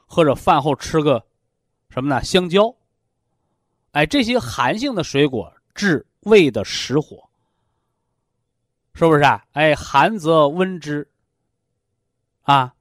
[0.06, 1.22] 或者饭后吃个
[1.92, 2.24] 什么呢？
[2.24, 2.74] 香蕉。
[3.90, 7.28] 哎，这些寒性的水果治胃的实火。
[8.94, 9.44] 是不是啊？
[9.52, 11.10] 哎，寒则温之，
[12.42, 12.74] 啊，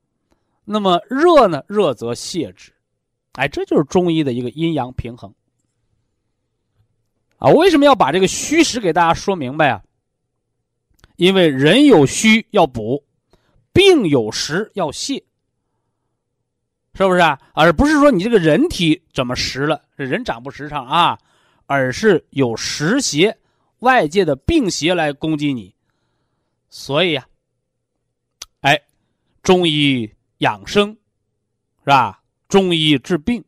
[0.65, 1.63] 那么热呢？
[1.67, 2.73] 热则泻之，
[3.33, 5.33] 哎，这就是中医的一个阴阳平衡。
[7.37, 9.83] 啊，为什么要把这个虚实给大家说明白啊？
[11.15, 13.05] 因为人有虚要补，
[13.71, 15.23] 病有实要泻，
[16.93, 17.39] 是不是啊？
[17.53, 21.17] 而不是说你这个人体怎么实了，这人长不实诚啊，
[21.65, 23.37] 而是有实邪，
[23.79, 25.73] 外界的病邪来攻击你。
[26.69, 27.25] 所以呀，
[28.59, 28.81] 哎，
[29.41, 30.95] 中医养生
[31.79, 32.21] 是吧？
[32.47, 33.43] 中医治病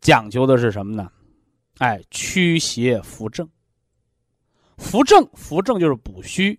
[0.00, 1.12] 讲究的是什么呢？
[1.76, 3.48] 哎，驱邪扶正。
[4.78, 6.58] 扶正，扶正就是补虚；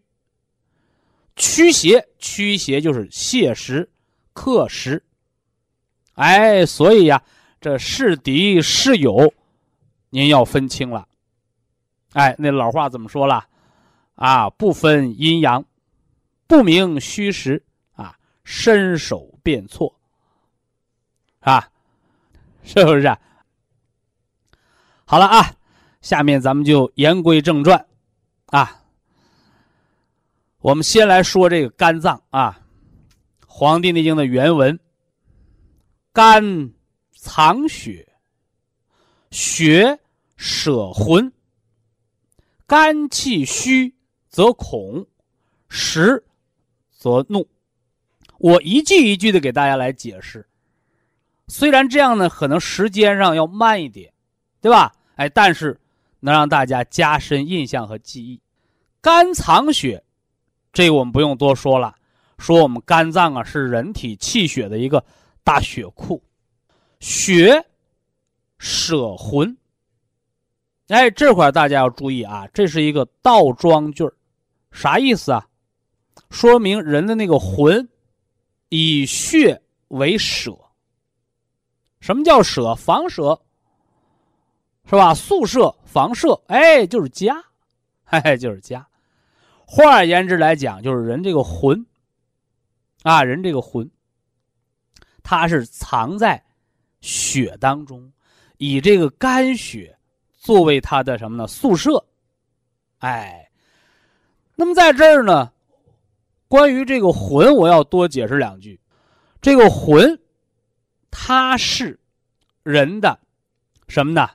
[1.35, 3.89] 驱邪，驱邪就是泻实、
[4.33, 5.03] 克实。
[6.19, 7.23] 哎，所以呀，
[7.61, 9.33] 这是敌是友，
[10.09, 11.07] 您要分清了。
[12.11, 13.45] 哎，那老话怎么说了？
[14.15, 15.63] 啊，不分阴阳，
[16.45, 19.95] 不明虚实，啊，伸手便错，
[21.39, 21.69] 啊，
[22.63, 23.17] 是不是？
[25.05, 25.53] 好了啊，
[26.01, 27.85] 下面咱们就言归正传，
[28.47, 28.81] 啊，
[30.59, 32.59] 我们先来说这个肝脏啊，
[33.47, 34.77] 《黄帝内经》的原文：
[36.21, 36.73] 肝
[37.13, 38.05] 藏血，
[39.31, 39.97] 血
[40.35, 41.31] 舍魂，
[42.67, 43.95] 肝气虚。
[44.27, 45.07] 则恐，
[45.69, 46.21] 实
[46.91, 47.47] 则怒。
[48.37, 50.45] 我一句一句的给大家来解释。
[51.47, 54.11] 虽然这样呢，可能时间上要慢一点，
[54.59, 54.91] 对吧？
[55.15, 55.79] 哎，但是
[56.19, 58.41] 能让大家加深印象和记忆。
[58.99, 60.03] 肝藏血，
[60.73, 61.95] 这个我们不用多说了。
[62.37, 65.01] 说我们肝脏啊，是人体气血的一个
[65.43, 66.21] 大血库。
[66.99, 67.65] 血
[68.57, 69.57] 舍魂，
[70.89, 74.13] 哎，这块大家要注意啊，这是一个倒装句儿，
[74.71, 75.47] 啥意思啊？
[76.29, 77.87] 说明人的那个魂
[78.67, 80.57] 以血为舍。
[82.01, 82.75] 什么叫舍？
[82.75, 83.41] 房舍
[84.85, 85.13] 是吧？
[85.13, 87.41] 宿舍、房舍，哎，就是家，
[88.05, 88.85] 哎，就是家。
[89.65, 91.85] 换而言之来讲，就是人这个魂
[93.03, 93.89] 啊，人这个魂，
[95.29, 96.43] 它是藏在
[97.01, 98.11] 血当中，
[98.57, 99.95] 以这个肝血。
[100.39, 101.45] 作为他的什么呢？
[101.45, 102.03] 宿舍，
[102.97, 103.51] 哎，
[104.55, 105.53] 那么在这儿呢，
[106.47, 108.79] 关于这个魂，我要多解释两句。
[109.39, 110.19] 这个魂，
[111.11, 111.99] 它是
[112.63, 113.19] 人的
[113.87, 114.27] 什么呢？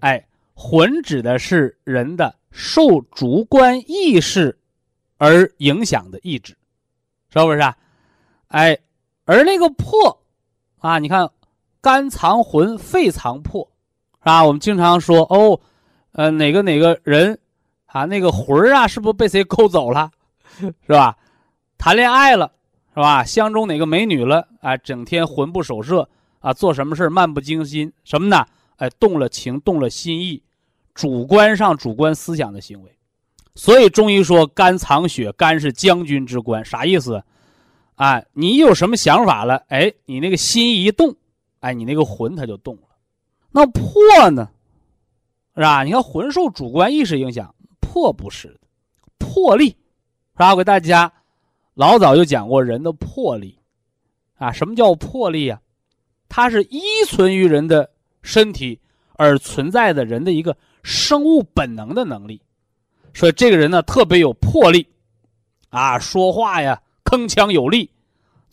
[0.00, 4.58] 哎，魂指的是人的受主观意识
[5.18, 6.56] 而影响的意志，
[7.32, 7.60] 是不是？
[7.60, 7.78] 啊？
[8.48, 8.76] 哎，
[9.24, 10.20] 而那个魄
[10.82, 11.30] 啊，你看，
[11.80, 13.66] 肝藏魂，肺藏魄。
[14.18, 14.44] 是吧？
[14.44, 15.58] 我们经常说哦，
[16.12, 17.36] 呃，哪个哪个人
[17.86, 20.10] 啊，那个魂儿啊，是不是被谁勾走了？
[20.60, 21.16] 是吧？
[21.76, 22.52] 谈恋爱了，
[22.94, 23.24] 是吧？
[23.24, 24.46] 相中哪个美女了？
[24.60, 28.46] 啊，整天魂不守舍啊，做什么事漫不经心，什么呢？
[28.76, 30.40] 哎，动了情，动了心意，
[30.94, 32.96] 主观上主观思想的行为。
[33.56, 37.22] 所以中医说肝藏血，肝是将军之官，啥意思？
[38.02, 39.62] 啊，你有什么想法了？
[39.68, 41.14] 哎，你那个心一动，
[41.60, 42.88] 哎，你那个魂它就动了。
[43.52, 44.50] 那魄呢，
[45.54, 45.84] 是吧？
[45.84, 48.58] 你看魂受主观意识影响，魄不是的，
[49.18, 50.50] 魄力，是吧？
[50.50, 51.12] 我给大家
[51.74, 53.56] 老早就讲过人的魄力，
[54.34, 55.60] 啊，什么叫魄力啊？
[56.28, 57.88] 它是依存于人的
[58.20, 58.80] 身体
[59.12, 62.42] 而存在的人的一个生物本能的能力，
[63.14, 64.88] 所以这个人呢特别有魄力，
[65.68, 67.90] 啊，说话呀铿锵有力，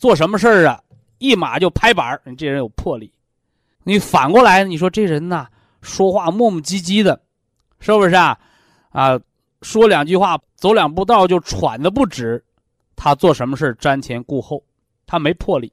[0.00, 0.82] 做什么事儿啊
[1.18, 3.12] 一马就拍板你这人有魄力。
[3.84, 5.46] 你反过来，你说这人呐，
[5.82, 7.20] 说话磨磨唧唧的，
[7.80, 8.38] 是不是啊？
[8.92, 9.20] 啊，
[9.60, 12.42] 说两句话，走两步道就喘的不止。
[12.96, 14.64] 他做什么事瞻前顾后，
[15.06, 15.70] 他没魄力。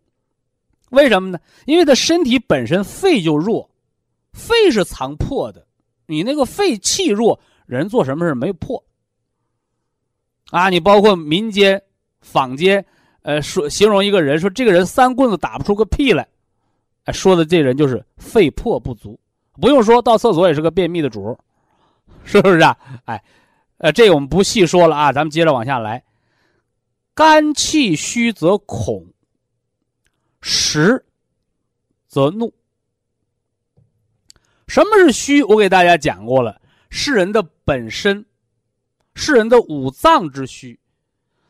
[0.89, 1.39] 为什么呢？
[1.65, 3.69] 因为他身体本身肺就弱，
[4.33, 5.65] 肺是藏魄的。
[6.05, 8.83] 你那个肺气弱，人做什么事没魄。
[10.49, 11.81] 啊，你包括民间、
[12.19, 12.85] 坊间，
[13.27, 16.25] 呃，说形容一个人，说这个人三棍子打不出个屁来。
[17.11, 19.19] 说的这人就是肺魄不足，
[19.59, 21.37] 不用说到厕所也是个便秘的主，
[22.23, 22.77] 是不是啊？
[23.03, 23.21] 哎，
[23.79, 26.01] 呃，这个我们不细说了啊，咱们接着往下来。
[27.13, 29.05] 肝气虚则恐，
[30.39, 31.05] 实
[32.07, 32.53] 则怒。
[34.67, 35.43] 什么是虚？
[35.43, 38.25] 我给大家讲过了，是人的本身，
[39.15, 40.79] 是人的五脏之虚，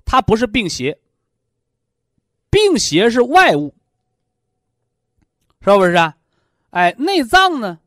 [0.05, 0.97] 它不是病邪，
[2.49, 3.73] 病邪是外物。
[5.61, 6.15] 是不是啊？
[6.69, 7.79] 哎，内脏呢，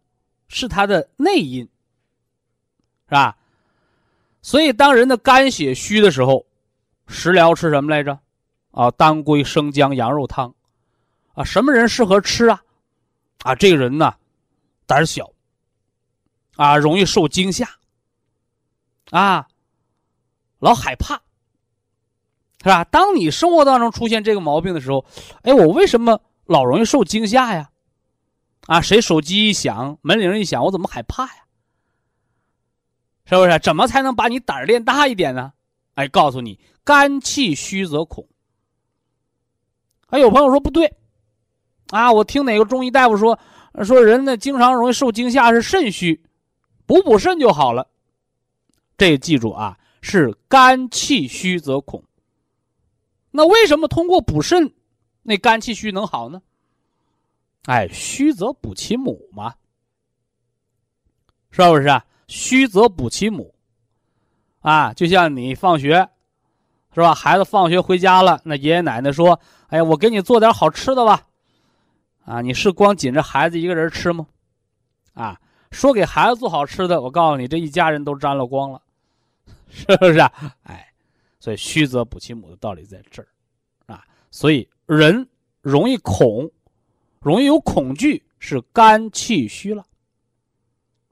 [0.49, 1.63] 是它的内因，
[3.07, 3.37] 是吧？
[4.43, 6.45] 所以，当人的肝血虚的时候，
[7.07, 8.19] 食疗吃什么来着？
[8.73, 10.55] 啊，当归生姜羊肉汤，
[11.35, 12.63] 啊，什么人适合吃啊？
[13.43, 14.15] 啊，这个人呢，
[14.87, 15.33] 胆小，
[16.57, 17.69] 啊，容易受惊吓，
[19.11, 19.49] 啊，
[20.59, 21.21] 老害怕，
[22.63, 22.85] 是吧？
[22.85, 25.05] 当你生活当中出现这个毛病的时候，
[25.43, 27.71] 哎，我为什么老容易受惊吓呀？
[28.67, 31.43] 啊，谁手机一响，门铃一响，我怎么害怕呀？
[33.25, 33.59] 是不是？
[33.61, 35.53] 怎么才能把你胆儿练大一点呢？
[35.95, 38.29] 哎，告诉你，肝气虚则恐。
[40.07, 40.93] 还有朋友说不对，
[41.89, 43.39] 啊，我听哪个中医大夫说，
[43.85, 46.23] 说人呢经常容易受惊吓是肾虚，
[46.85, 47.89] 补补肾就好了。
[48.99, 52.05] 这记住啊，是肝气虚则恐。
[53.31, 54.73] 那为什么通过补肾，
[55.23, 56.43] 那肝气虚能好呢？
[57.67, 59.55] 哎，虚则补其母嘛，
[61.51, 62.01] 是不是？
[62.27, 63.55] 虚则补其母，
[64.61, 66.09] 啊，就像你放学，
[66.95, 67.15] 是吧？
[67.15, 71.27] 孩子放学回家了，那爷爷奶奶说：“哎呀，我给你做点好吃的吧。”
[72.25, 74.27] 啊，你是光紧着孩子一个人吃吗？
[75.15, 75.41] 啊，
[75.71, 78.81] 说给孩子做好吃的，我告诉你，这一家人都沾了光了，
[79.69, 80.33] 是不是啊？
[80.63, 80.90] 哎，
[81.41, 83.29] 所以虚则补其母的道理在这儿，
[83.87, 85.29] 啊，所以人
[85.61, 86.49] 容易恐。
[87.23, 89.85] 容易有恐惧，是肝气虚了。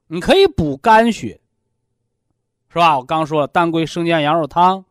[0.07, 1.39] 你可以补肝血，
[2.67, 2.97] 是吧？
[2.97, 4.83] 我刚说了，当归生姜羊肉汤，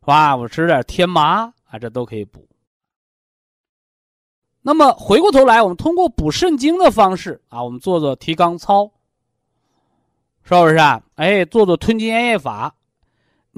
[0.00, 0.36] 是吧？
[0.36, 2.46] 我吃点天麻啊，这都可以补。
[4.60, 8.92] 那么回过头来，我们通过补肾精的方式啊，我们做做提肛操，
[10.42, 11.02] 是不是啊？
[11.14, 12.75] 哎，做做吞津咽液法，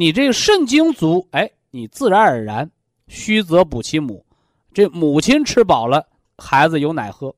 [0.01, 2.70] 你这个肾精足，哎，你自然而然
[3.09, 4.24] 虚则补其母，
[4.72, 6.07] 这母亲吃饱了。
[6.36, 7.34] 孩子有奶喝，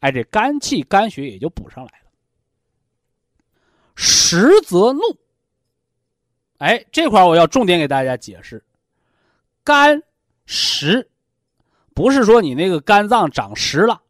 [0.00, 2.10] 哎，这肝气、肝血也就补上来了。
[3.94, 5.00] 实则怒。
[6.58, 8.62] 哎，这块我要重点给大家解释，
[9.64, 10.02] 肝
[10.44, 11.08] 实
[11.94, 14.02] 不是说你那个肝脏长实了，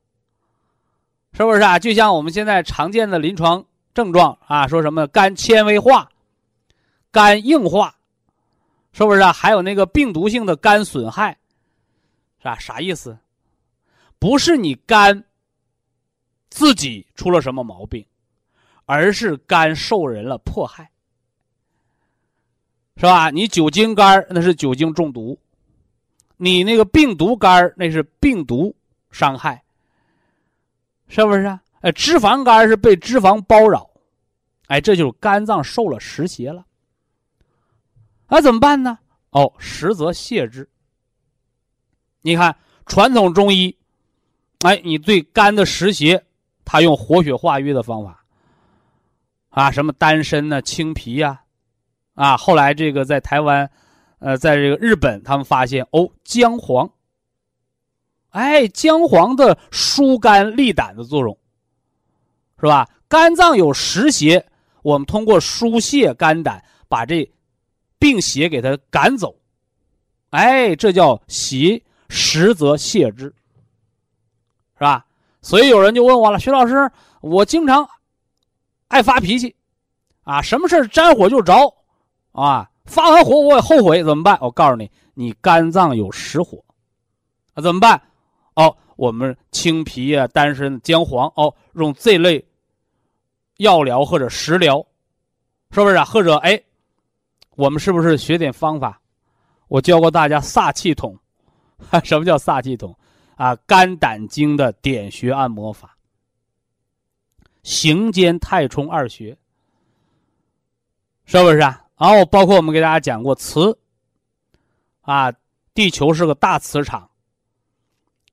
[1.35, 1.79] 是不是啊？
[1.79, 6.11] 就像我们现在常见的临床症状啊，说什么肝纤维化、
[7.15, 7.95] 肝硬化，
[8.93, 9.33] 是不是啊？
[9.33, 11.39] 还有那个病毒性的肝损害，
[12.41, 12.59] 是吧？
[12.59, 13.17] 啥意思？
[14.19, 15.23] 不是你肝
[16.51, 18.05] 自己出了什么毛病，
[18.85, 20.91] 而是肝受人了迫害。
[22.97, 23.31] 是吧？
[23.31, 25.39] 你酒精肝那是酒精中毒，
[26.37, 28.75] 你那个病毒肝那是病毒
[29.13, 29.63] 伤害，
[31.07, 31.63] 是不是啊？
[31.83, 33.89] 哎，脂肪肝是被脂肪包扰，
[34.67, 36.67] 哎，这就是肝脏受了湿邪了。
[38.35, 38.99] 那怎么办呢？
[39.31, 40.69] 哦，实则泻之。
[42.21, 43.77] 你看传统中医，
[44.63, 46.21] 哎，你对肝的湿邪，
[46.65, 48.25] 他用活血化瘀的方法，
[49.51, 51.43] 啊，什么丹参呢、青皮呀。
[52.15, 53.71] 啊，后来这个在台湾，
[54.19, 56.91] 呃，在这个日本，他们发现哦，姜黄，
[58.31, 61.39] 哎，姜黄的疏肝利胆的作用，
[62.59, 62.91] 是吧？
[63.07, 64.45] 肝脏有湿邪，
[64.83, 67.31] 我们通过疏泄肝胆，把这
[67.99, 69.37] 病邪给他赶走，
[70.31, 73.35] 哎，这叫邪实则泻之，
[74.75, 75.07] 是吧？
[75.43, 76.91] 所以有人就问我了，徐老师，
[77.21, 77.89] 我经常
[78.89, 79.55] 爱发脾气，
[80.23, 81.75] 啊，什么事沾火就着。
[82.33, 84.37] 啊，发完火我也后悔，怎么办？
[84.41, 86.65] 我告诉你，你肝脏有实火，
[87.53, 88.03] 啊，怎么办？
[88.55, 92.45] 哦，我们青皮啊、丹参、姜黄，哦，用这类
[93.59, 94.85] 药疗或者食疗，
[95.71, 96.05] 是不是啊？
[96.05, 96.61] 或者哎，
[97.57, 99.01] 我们是不是学点方法？
[99.69, 101.19] 我教过大家撒气筒，
[102.05, 102.97] 什么叫撒气筒？
[103.37, 105.97] 啊，肝胆经的点穴按摩法，
[107.65, 109.37] 行间太冲二穴，
[111.25, 111.85] 是不是啊？
[111.99, 113.77] 然后包括我们给大家讲过磁，
[115.01, 115.33] 啊，
[115.73, 117.11] 地球是个大磁场，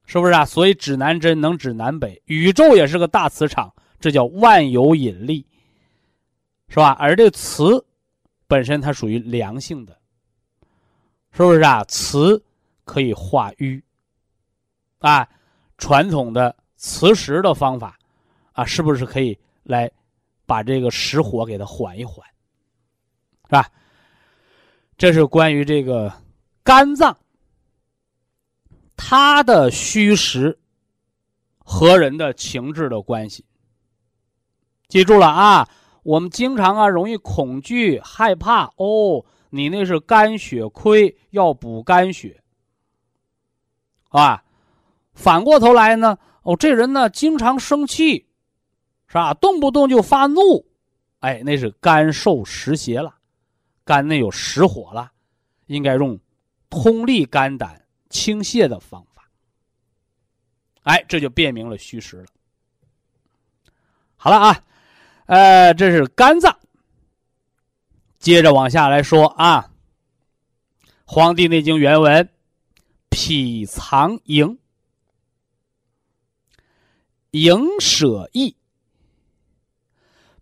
[0.06, 0.46] 是不是啊？
[0.46, 5.48] 所以指南针能指南北，宇宙也是个大磁场，这叫万有引力，
[6.68, 6.96] 是吧？
[7.00, 7.84] 而这磁
[8.52, 9.98] 本身它属于良性的，
[11.32, 11.86] 是不是啊？
[11.86, 12.44] 磁
[12.84, 13.82] 可以化瘀，
[15.00, 15.26] 啊，
[15.78, 17.98] 传统的磁石的方法，
[18.52, 19.90] 啊，是不是可以来
[20.46, 22.28] 把这个实火给它缓一缓？
[23.46, 23.72] 是吧？
[24.98, 26.12] 这是关于这个
[26.62, 27.18] 肝脏，
[28.98, 30.60] 它的虚实
[31.58, 33.46] 和人的情志的关系。
[34.90, 35.70] 记住了啊！
[36.04, 42.42] 我们经常啊容易恐惧害怕哦，你那是肝血亏，要补肝血，
[44.10, 44.44] 啊。
[45.14, 48.26] 反过头来呢，哦，这人呢经常生气，
[49.08, 49.34] 是吧？
[49.36, 50.66] 动不动就发怒，
[51.20, 53.14] 哎，那是肝受实邪了。
[53.84, 55.12] 肝内有实火了，
[55.66, 56.18] 应该用
[56.70, 59.30] 通利肝胆、清泻的方法。
[60.84, 62.26] 哎，这就辨明了虚实了。
[64.16, 64.64] 好了啊，
[65.32, 66.60] 呃，这是肝脏。
[68.20, 69.72] 接着往下来说啊，
[71.06, 72.30] 《黄帝内经》原文：
[73.10, 74.60] 脾藏营，
[77.30, 78.54] 营舍易，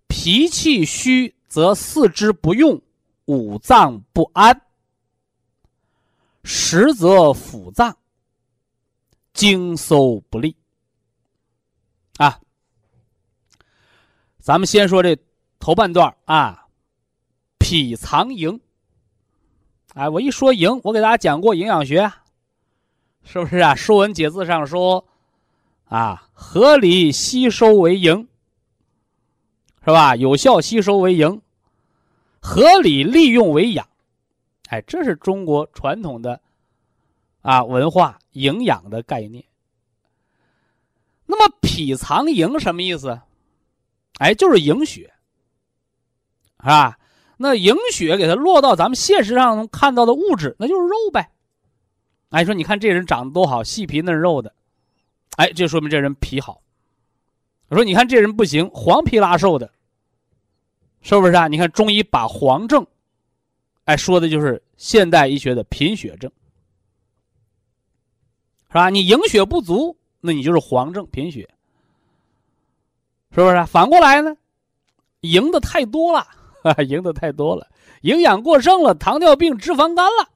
[0.07, 2.81] 脾气虚则四肢不用。
[3.25, 4.59] 五脏不安，
[6.43, 7.95] 实则腑脏
[9.33, 10.57] 经搜不利。
[12.17, 12.41] 啊，
[14.49, 15.15] 咱们先说这
[15.59, 16.65] 头半段啊，
[17.59, 18.59] 脾藏营。
[19.93, 22.11] 哎，我一说营，我给大家讲过营养学，
[23.23, 23.73] 是不是啊？
[23.75, 25.05] 《说文解字》上说，
[25.85, 28.27] 啊，合理吸收为营，
[29.85, 30.15] 是吧？
[30.15, 31.39] 有效吸收为营。
[32.39, 33.87] 合理利用为养，
[34.69, 36.41] 哎，这是中国传统的
[37.43, 39.45] 啊文化营养的概念。
[41.27, 43.21] 那么脾藏营什么意思？
[44.19, 45.11] 哎，就是营血，
[46.59, 46.97] 是吧？
[47.37, 51.31] 那营血给它落到咱们现实上能看到的物质，那就是肉呗。
[52.29, 54.53] 哎，说你看这人长得多好，细皮嫩肉的，
[55.37, 56.61] 哎，这说明这人脾好。
[57.69, 59.71] 我说你看这人不行，黄皮拉瘦的。
[61.01, 61.47] 是不是啊？
[61.47, 62.85] 你看中医把黄症，
[63.85, 66.29] 哎，说的就是现代医学的贫血症，
[68.67, 68.89] 是吧？
[68.89, 71.49] 你营血不足，那你就是黄症贫血，
[73.31, 73.65] 是不是？
[73.65, 74.35] 反过来呢，
[75.21, 76.27] 赢的太多了，
[76.83, 77.67] 赢的太多了，
[78.01, 80.29] 营养过剩了，糖尿病、脂肪肝了，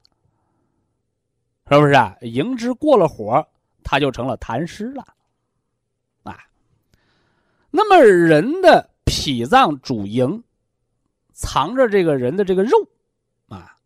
[1.68, 2.16] 是不是啊？
[2.22, 3.46] 营之过了火，
[3.82, 5.04] 它就成了痰湿了，
[6.22, 6.38] 啊。
[7.70, 10.42] 那么人的脾脏主营。
[11.36, 12.78] 藏着这个人的这个肉，
[13.48, 13.76] 啊，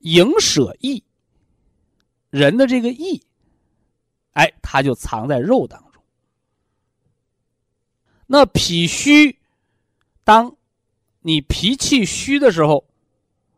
[0.00, 1.02] 营舍意，
[2.28, 3.18] 人的这个意，
[4.34, 5.83] 哎，它就藏在肉当中。
[8.36, 9.38] 那脾虚，
[10.24, 10.56] 当
[11.20, 12.84] 你脾气虚的时候，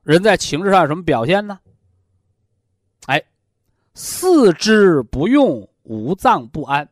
[0.03, 1.59] 人在情志上有什么表现呢？
[3.07, 3.25] 哎，
[3.95, 6.87] 四肢不用，五脏不安。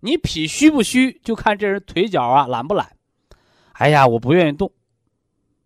[0.00, 2.96] 你脾虚不虚，就看这人腿脚啊懒不懒。
[3.74, 4.72] 哎呀，我不愿意动，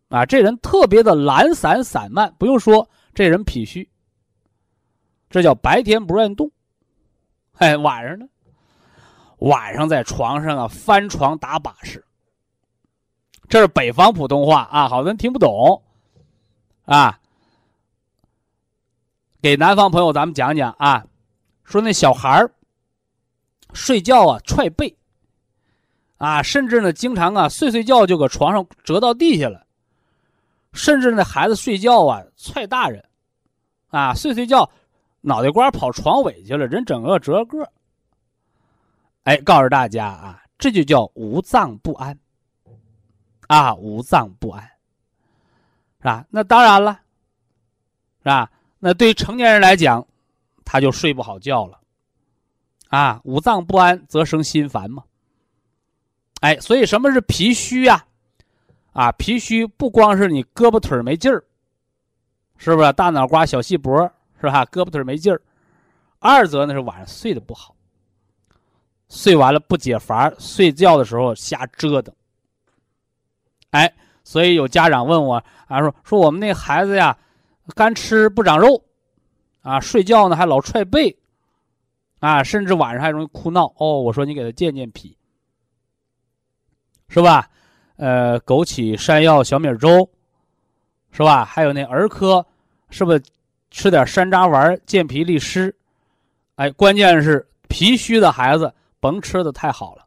[0.09, 3.89] 啊，这人特别的懒散散漫，不用说，这人脾虚。
[5.31, 6.53] 这叫白天不愿意动，
[7.55, 8.29] 哎，晚上呢？
[9.39, 12.05] 晚上在床上啊翻床打把式。
[13.49, 15.83] 这是北方普通话啊，好多人听不懂，
[16.85, 17.19] 啊，
[19.41, 21.05] 给南方朋友咱们讲讲啊，
[21.65, 22.51] 说那小孩儿。
[23.75, 24.97] 睡觉啊，踹背，
[26.17, 29.67] 啊，甚至呢，经常啊，睡睡觉就搁床上折到地下了，
[30.73, 33.05] 甚至那孩子睡觉啊，踹大人，
[33.89, 34.71] 啊，睡睡觉，
[35.21, 37.71] 脑袋瓜跑床尾去了，人整个折个。
[39.27, 42.17] 哎，告诉大家啊，这就叫五脏不安，
[43.49, 44.63] 啊，五脏不安，
[45.99, 46.25] 是吧？
[46.31, 47.01] 那当然了，
[48.21, 48.49] 是吧？
[48.79, 50.07] 那对成年人来讲，
[50.65, 51.81] 他就睡不好觉了。
[52.89, 55.03] 啊，五脏不安则生心烦嘛。
[56.39, 58.07] 哎，所以什么是脾虚呀？
[58.93, 61.43] 啊，脾虚不光是你胳膊腿没劲儿，
[62.59, 62.93] 是不是？
[62.93, 64.01] 大脑瓜小细脖
[64.41, 64.65] 是吧？
[64.67, 65.43] 胳膊腿没劲儿。
[66.21, 67.76] 二则呢是晚上睡得不好，
[69.09, 72.15] 睡完了不解乏，睡觉的时候瞎折腾。
[73.71, 73.93] 哎，
[74.25, 77.17] 所以有家长问我啊，说说我们那孩子呀，
[77.75, 78.83] 干吃不长肉，
[79.63, 81.17] 啊，睡觉呢还老踹背。
[82.19, 84.01] 啊，甚至晚上还容易哭闹哦。
[84.01, 85.17] 我说你给他健健脾，
[87.09, 87.49] 是吧？
[87.97, 90.09] 呃，枸杞山药小米粥，
[91.13, 91.45] 是吧？
[91.45, 92.45] 还有那儿科，
[92.89, 93.23] 是不是
[93.71, 95.77] 吃点山楂丸健脾利湿？
[96.57, 98.75] 哎，关键是脾虚的孩子
[99.07, 100.05] 甭吃的太好了。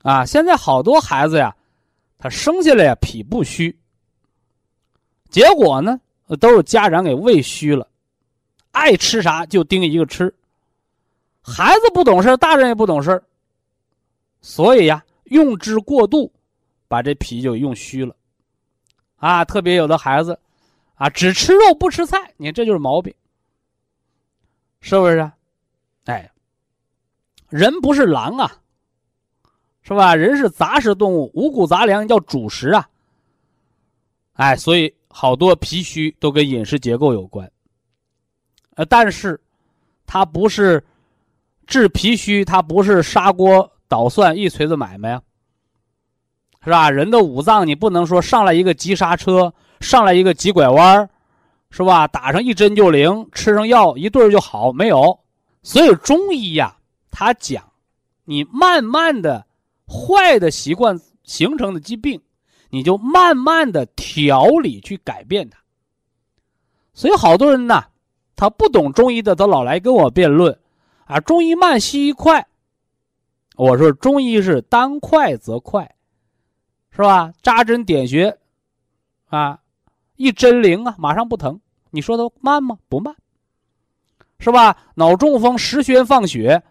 [0.00, 1.54] 啊，现在好多孩子呀，
[2.16, 3.78] 他生下来呀脾不虚，
[5.28, 6.00] 结果呢
[6.40, 7.86] 都是家长给喂虚了，
[8.70, 10.34] 爱吃啥就盯一个吃。
[11.42, 13.22] 孩子不懂事大人也不懂事
[14.40, 16.32] 所以呀，用之过度，
[16.88, 18.16] 把这脾就用虚了，
[19.16, 20.38] 啊，特别有的孩子，
[20.94, 23.14] 啊，只吃肉不吃菜，你看这就是毛病，
[24.80, 25.36] 是不是啊？
[26.06, 26.31] 哎，
[27.52, 28.50] 人不是狼啊，
[29.82, 30.14] 是吧？
[30.14, 32.88] 人是杂食动物，五谷杂粮叫主食啊，
[34.32, 37.48] 哎，所以好多脾虚都跟饮食结构有关，
[38.74, 39.40] 呃，但是
[40.06, 40.82] 它不是。
[41.64, 45.22] 治脾虚，它不是砂锅捣蒜一锤子买卖啊，
[46.62, 46.90] 是吧？
[46.90, 49.50] 人的五脏，你不能说上来一个急刹车，
[49.80, 51.08] 上来一个急拐弯儿
[51.70, 52.06] 是吧？
[52.08, 55.18] 打上一针就灵，吃上药一对就好，没有。
[55.62, 56.76] 所以中医呀，
[57.12, 57.70] 他讲，
[58.24, 59.46] 你慢慢的
[59.86, 62.20] 坏的习惯形成的疾病，
[62.70, 65.58] 你就慢慢的调理去改变它。
[66.94, 67.84] 所以好多人呢，
[68.34, 70.58] 他不懂中医的，他老来跟我辩论。
[71.04, 72.46] 啊，中医慢，西医快。
[73.56, 75.94] 我说中医是当快则快，
[76.90, 77.32] 是吧？
[77.42, 78.38] 扎针点穴，
[79.26, 79.60] 啊，
[80.16, 81.60] 一针灵啊，马上不疼。
[81.90, 82.78] 你说它慢吗？
[82.88, 83.14] 不慢，
[84.38, 84.76] 是吧？
[84.94, 86.62] 脑中风十宣放血，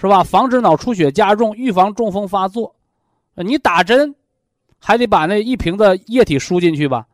[0.00, 0.24] 是吧？
[0.24, 2.74] 防止脑出血加重，预防中风发作。
[3.34, 4.14] 你打针，
[4.78, 7.06] 还得把那一瓶的液体输进去吧？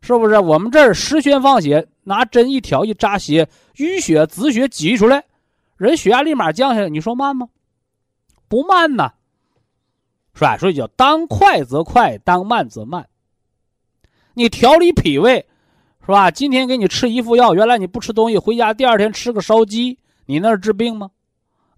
[0.00, 0.38] 是不是？
[0.38, 5.24] 我们这儿十宣放血，拿针一挑一扎血，淤血紫血挤出来。
[5.76, 7.48] 人血压立马降下来，你说慢吗？
[8.46, 9.12] 不慢呐，
[10.34, 10.56] 是吧？
[10.58, 13.08] 所以叫当快则快，当慢则慢。
[14.34, 15.44] 你调理脾胃，
[16.02, 16.30] 是吧？
[16.30, 21.10] 今天给你吃一副药，原来你不吃东西，回家第二天吃个烧鸡，你那是治病吗？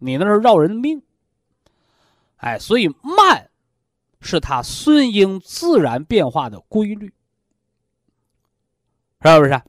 [0.01, 1.01] 你那是绕人命。
[2.38, 3.48] 哎，所以慢，
[4.20, 7.07] 是它顺应自然变化的规律，
[9.22, 9.62] 是不是？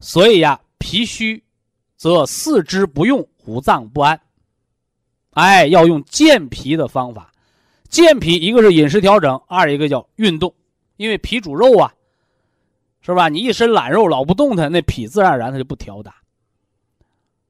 [0.00, 1.42] 所以呀，脾虚。
[1.96, 4.20] 则四肢不用，五脏不安。
[5.30, 7.32] 哎，要用健脾的方法。
[7.88, 10.54] 健脾一个是饮食调整，二一个叫运动。
[10.96, 11.94] 因为脾主肉啊，
[13.00, 13.30] 是吧？
[13.30, 16.14] 你一身懒肉，老不动弹，那脾自然而然它就不调达，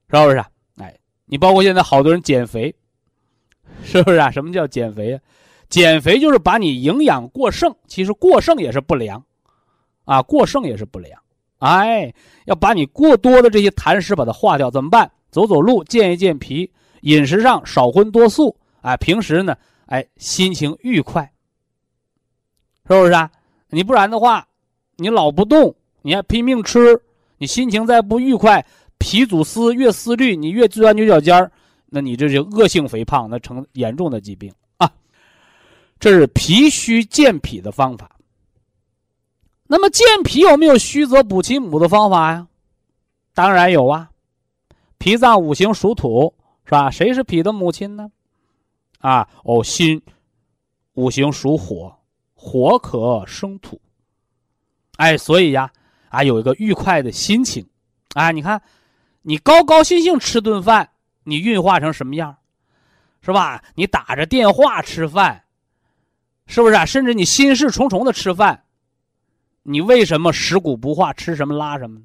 [0.08, 0.44] 是不是？
[1.34, 2.72] 你包括现在好多人减肥，
[3.82, 4.30] 是不是啊？
[4.30, 5.20] 什么叫减肥啊？
[5.68, 9.20] 减肥就是把你营养过剩，其实过剩也是不良，
[10.04, 11.20] 啊，过剩也是不良。
[11.58, 12.14] 哎，
[12.44, 15.10] 要把你过多的这些痰湿把它化掉，怎么办？
[15.32, 16.70] 走走路，健一健脾，
[17.00, 18.56] 饮食上少荤多素。
[18.82, 19.56] 哎，平时呢，
[19.86, 21.32] 哎，心情愉快，
[22.86, 23.28] 是不是啊？
[23.70, 24.46] 你不然的话，
[24.98, 27.02] 你老不动，你还拼命吃，
[27.38, 28.64] 你心情再不愉快，
[28.98, 31.50] 脾阻思越思虑，你越钻牛角尖儿，
[31.86, 34.90] 那你这就恶性肥胖，那成严重的疾病啊。
[35.98, 38.10] 这是脾虚健脾的方法。
[39.66, 42.46] 那么健脾有没有虚则补其母的方法呀？
[43.32, 44.10] 当然有啊。
[44.98, 46.34] 脾脏五行属土，
[46.64, 46.90] 是吧？
[46.90, 48.10] 谁是脾的母亲呢？
[49.00, 50.00] 啊，哦，心
[50.94, 51.94] 五行属火，
[52.34, 53.78] 火可生土。
[54.96, 55.70] 哎，所以呀，
[56.08, 57.66] 啊，有一个愉快的心情，
[58.14, 58.62] 啊，你看，
[59.26, 60.90] 你高高兴兴吃顿饭，
[61.24, 62.36] 你运化成什么样？
[63.22, 63.64] 是吧？
[63.74, 65.44] 你打着电话吃饭，
[66.46, 66.84] 是不是啊？
[66.84, 68.64] 甚至你心事重重的吃饭。
[69.62, 72.04] 你为什么食古不化，吃什么拉什么呢？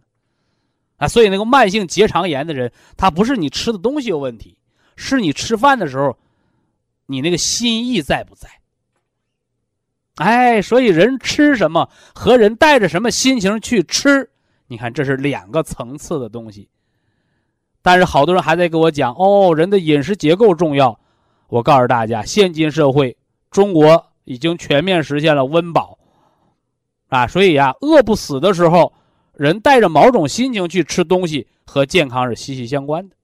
[0.95, 4.57] 啊，所以那个慢性结肠炎的人，他不是你吃的东西有问题，
[4.95, 6.17] 是你吃饭的时候，
[7.05, 8.49] 你那个心意在不在？
[10.15, 14.29] 哎，所以人吃什么和人带着什么心情去吃，
[14.67, 16.69] 你看这是两个层次的东西。
[17.81, 20.99] 但是好多人还在跟我讲哦，人的饮食结构重要。
[21.47, 23.17] 我告诉大家，现今社会，
[23.49, 25.97] 中国已经全面实现了温饱。
[27.07, 28.93] 啊，所以呀，饿不死的时候，
[29.33, 33.15] 人带着某种心情去吃东西，和健康是息息相关的。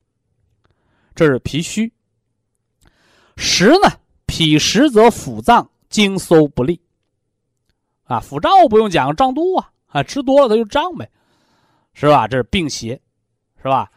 [1.13, 1.93] 这是脾虚。
[3.37, 3.91] 实呢，
[4.25, 6.81] 脾实则腹脏经搜不利。
[8.05, 11.07] 啊，腹胀不用讲，胀肚啊，啊，吃多了它就胀呗，
[11.93, 12.27] 是吧？
[12.27, 12.99] 这是病邪，
[13.61, 13.91] 是吧？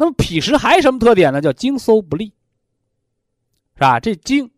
[0.00, 1.42] 那么脾实还有什么特点呢？
[1.42, 2.32] 叫经搜不利，
[3.74, 4.00] 是吧？
[4.00, 4.50] 这经，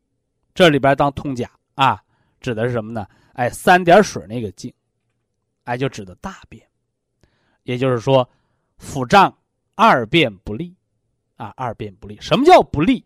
[0.55, 2.01] 这里边当通假啊，
[2.41, 3.05] 指的是什么呢？
[3.33, 4.73] 哎，三点水那个静，
[5.65, 6.65] 哎，就指的大便，
[7.65, 8.31] 也就是说，
[8.79, 9.37] 腹胀
[9.75, 10.73] 二便不利，
[11.35, 12.17] 啊，二便不利。
[12.21, 13.05] 什么叫不利？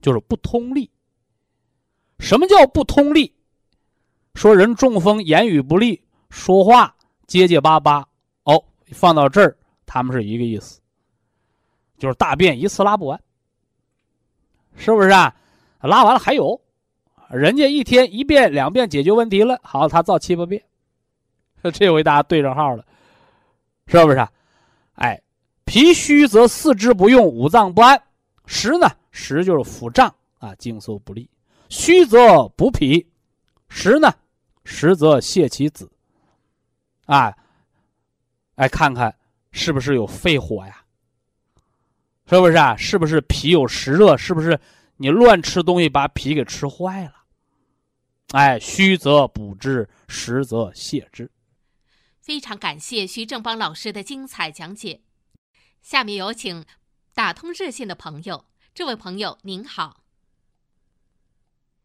[0.00, 0.90] 就是不通利。
[2.20, 3.30] 什么叫不通利？
[4.34, 6.96] 说人中风，言语不利，说话
[7.26, 8.08] 结结巴巴。
[8.44, 9.54] 哦，放到这儿，
[9.84, 10.79] 他们是一个意思，
[12.00, 13.22] 就是大便一次拉不完，
[14.74, 15.32] 是不是啊？
[15.82, 16.60] 拉完了还有。
[17.30, 20.60] 人家一天一遍两遍解决问题了，好，他造七八遍，
[21.72, 22.84] 这回大家对上号了，
[23.86, 24.32] 是不是啊？
[24.94, 25.22] 哎，
[25.64, 28.02] 脾虚则四肢不用，五脏不安。
[28.46, 31.24] 实呢，实就是腹胀啊，经搜不利；
[31.68, 33.06] 虚则补脾，
[33.68, 34.12] 实呢，
[34.64, 35.88] 实则泻其子。
[37.06, 37.32] 啊，
[38.56, 39.14] 哎，看看
[39.52, 40.79] 是不是有肺火呀？
[42.30, 42.76] 是不是啊？
[42.76, 44.16] 是不是脾有湿热？
[44.16, 44.56] 是不是
[44.98, 47.12] 你乱吃东西把脾给吃坏了？
[48.32, 51.28] 哎，虚则补之，实则泻之。
[52.20, 55.00] 非常感谢徐正邦老师的精彩讲解。
[55.82, 56.64] 下面有请
[57.16, 59.96] 打通热线的朋友，这位朋友您好。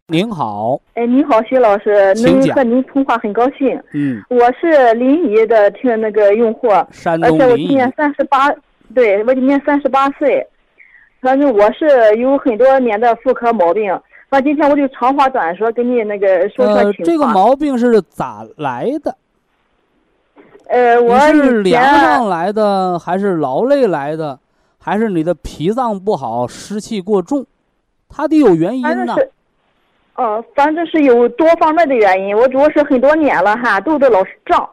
[0.08, 0.80] 您好。
[0.94, 3.82] 哎，您好，徐老师，能和您通话很高兴。
[3.94, 4.24] 嗯。
[4.30, 8.54] 我是临沂的听那个用户，山东而且我今年三十八，
[8.94, 10.46] 对我今年三十八岁。
[11.22, 14.00] 反正我是有很多年的妇科毛病。
[14.30, 16.88] 那今天我就长话短说，跟你那个说说情况。
[16.88, 19.16] 呃，这个毛病是咋来的？
[20.68, 24.38] 呃，我是凉上来的，还是劳累来的，
[24.80, 27.46] 还是你的脾脏不好、湿气过重？
[28.10, 29.16] 它得有原因呢。
[30.16, 32.36] 哦，反正是有多方面的原因。
[32.36, 34.68] 我主要是很多年了哈，肚子老是胀，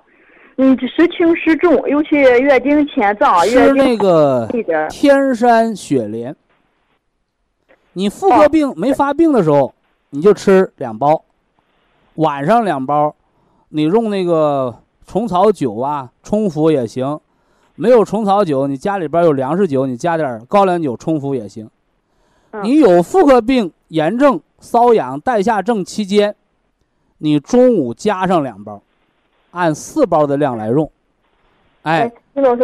[0.65, 3.45] 嗯，时轻时重，尤其月经前胀。
[3.45, 4.49] 是那个
[4.89, 6.37] 天山雪莲。
[7.95, 9.75] 你妇科病没发病的时候，
[10.11, 11.25] 你就吃两包，
[12.15, 13.13] 晚上两包，
[13.71, 14.73] 你用那个
[15.05, 17.19] 虫草酒啊冲服也行，
[17.75, 21.69] 没有虫草酒，你家里边有粮食酒，你加点高粱酒冲服也行。
[22.63, 26.37] 你有妇科病炎症、瘙痒、带下症期间，
[27.19, 28.81] 你中午加上两包，
[29.53, 30.91] 按四包的量来用。
[31.83, 32.13] 哎，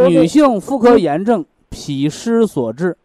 [0.08, 2.96] 女性妇科炎症脾湿所致。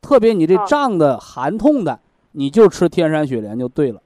[0.00, 1.98] 特别你这胀的、寒痛的，
[2.32, 4.00] 你就吃天山雪莲就对了。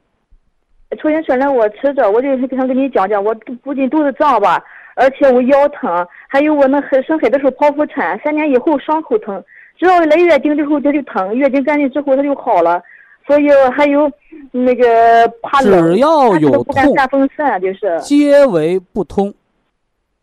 [0.90, 4.62] 天山雪莲我吃着，我就想跟你讲讲，我不仅肚子胀吧，
[4.96, 9.42] 而且我腰疼，还有我那生孩子的时候剖腹产，三年以后伤口疼，
[9.78, 12.82] 只要来月经之后它就疼，月经干净之后它就好了。
[13.27, 14.11] 所以还有
[14.51, 19.33] 那个怕冷，只要有痛，扇风扇就是，皆为不通。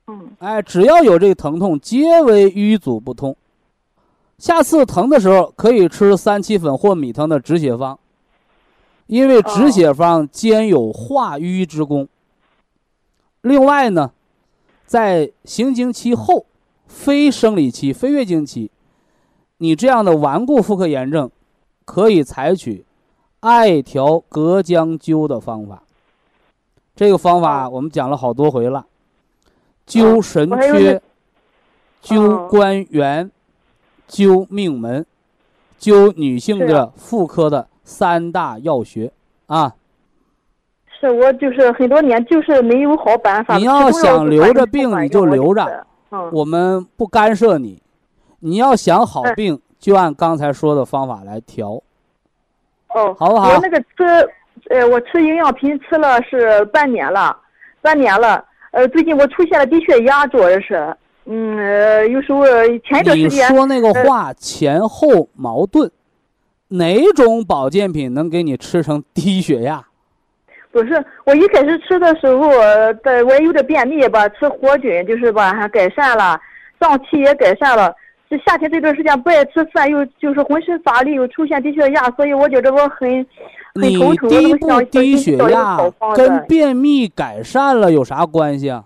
[0.07, 3.35] 嗯，哎，只要有这个疼痛，皆为瘀阻不通。
[4.37, 7.99] 下次疼的时候，可以吃三七粉或米汤的止血方，
[9.07, 12.07] 因为止血方兼有化瘀之功。
[13.41, 14.11] 另外呢，
[14.85, 16.45] 在行经期后、
[16.87, 18.71] 非生理期、非月经期，
[19.57, 21.29] 你这样的顽固妇科炎症，
[21.85, 22.85] 可以采取
[23.41, 25.83] 艾条隔姜灸的方法。
[26.95, 28.85] 这个方法我们讲了好多回了，
[29.87, 30.99] 灸神阙
[32.03, 33.31] 灸哦关元，
[34.09, 35.05] 灸命门，
[35.79, 39.11] 灸女性的妇科的三大要穴
[39.47, 39.75] 啊。
[40.99, 43.55] 是我就是很多年就是没有好办法。
[43.55, 45.87] 你要想留着病你就留着。
[46.33, 47.81] 我们不干涉你，
[48.39, 51.81] 你要想好嗯病，就按刚才说的方法来调。
[52.93, 54.29] 哦，好不好我那个吃，
[54.69, 57.35] 呃，我吃营养品吃了是半年了，
[57.81, 58.43] 半年了。
[58.71, 62.45] 呃，最近我出现了低血压，主要是，嗯，呃，有时候
[62.83, 65.91] 前一段时间，说那个呃话前后矛盾，
[66.67, 69.83] 哪种保健品能给你吃成低血压？
[70.71, 72.49] 不是我一开始吃的时候，
[73.01, 76.39] 的我也有点便秘吧，吃活菌就是吧，还改善了，
[76.79, 77.91] 胀气也改善了。
[78.29, 83.25] 这夏天这段时间不爱吃饭，又就是浑身乏力，又出现低血压，所以我觉得我很
[83.73, 84.29] 很你头疼。
[84.29, 85.79] 低不低血压
[86.15, 88.85] 跟便秘改善了有啥关系啊？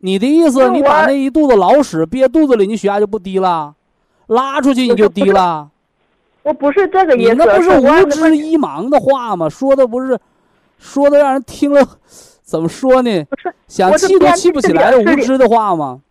[0.00, 3.74] 你的意思，你把那一肚子老屎憋肚子里，你血压就不低了？
[4.26, 5.70] 拉出去你就低了？
[6.42, 9.48] 我不是这个意思，你那不是无知一盲的话吗？
[9.48, 10.18] 说的不是，
[10.78, 11.82] 说的让人听了，
[12.44, 13.24] 怎么说呢？
[13.68, 16.02] 想气都气不起来的无知的话吗？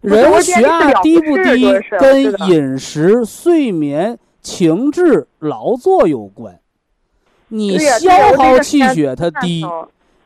[0.00, 6.60] 人血压低不低跟饮食、睡眠、情志、劳作有关。
[7.48, 9.64] 你消耗气血它低，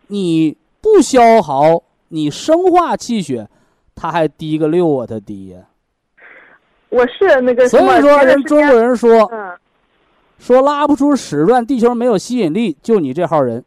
[0.09, 3.49] 你不消耗，你生化气血，
[3.95, 5.59] 它还低个六啊，它低呀。
[6.91, 9.57] 我是那个所以说，人中国人说嗯，
[10.39, 13.65] 说拉不出屎乱，地球没有吸引力，就你这号人。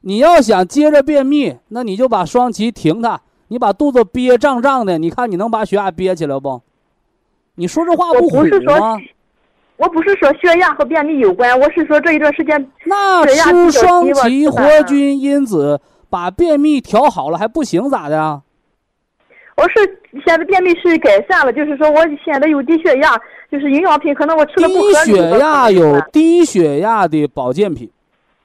[0.00, 6.62] 你要想接着便秘，那你就把双歧停它，你把肚子憋胀胀的，你看你能把血压憋起来不？
[7.54, 8.98] 你说这话我不虎吗？
[9.76, 18.42] 我不是说血压和便秘有关，我是说这一段时间那吃双歧、活菌、因子，把便秘调好了还不行咋的啊？
[19.56, 23.16] 我是现在便秘是改善了，就是说我现在有低血压，
[23.50, 25.12] 就是营养品可能我吃的不低。
[25.12, 27.90] 血压有低血压的保健品，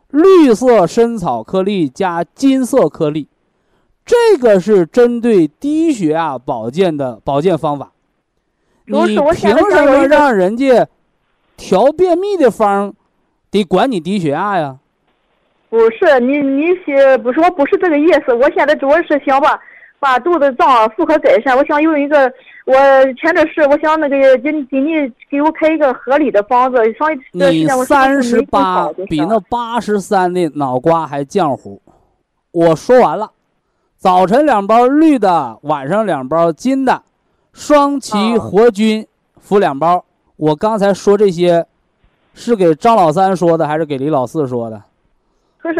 [0.10, 3.28] 绿色深草颗粒加金色颗粒，
[4.12, 7.93] 这个是针对低血压保健的保健方法。
[8.86, 10.86] 你凭什么让人家
[11.55, 12.93] 调便秘的方
[13.49, 14.78] 得管你低血压呀？
[15.70, 19.57] 不是你你写不是我不是这个意思，我现在主要是想把
[19.97, 22.30] 把肚子胀妇科改善，我想有一个
[22.66, 22.76] 我
[23.14, 24.91] 前段是我想那个给你给你
[25.30, 26.78] 给我开一个合理的方子，
[27.32, 31.82] 你三十八比那八十三的脑瓜还浆糊。
[32.51, 33.32] 我说完了，
[34.02, 37.04] 早晨两包绿的，晚上两包金的，
[37.54, 39.06] 双歧哦活菌
[39.39, 40.04] 服两包。
[40.38, 41.68] 我刚才说这些，
[42.34, 44.82] 是给张老三说的，还是给李老四说的？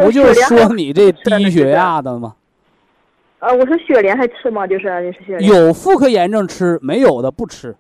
[0.03, 2.36] 不就是说你这低血压的吗？
[3.39, 4.67] 啊，我说雪莲还吃吗？
[4.67, 7.76] 就是你是雪莲，有妇科炎症吃，没有的不吃。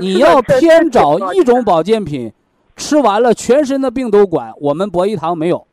[0.00, 2.32] 你要偏找一种保健品，
[2.74, 4.52] 吃完了全身的病都管。
[4.60, 5.64] 我们博医堂没有，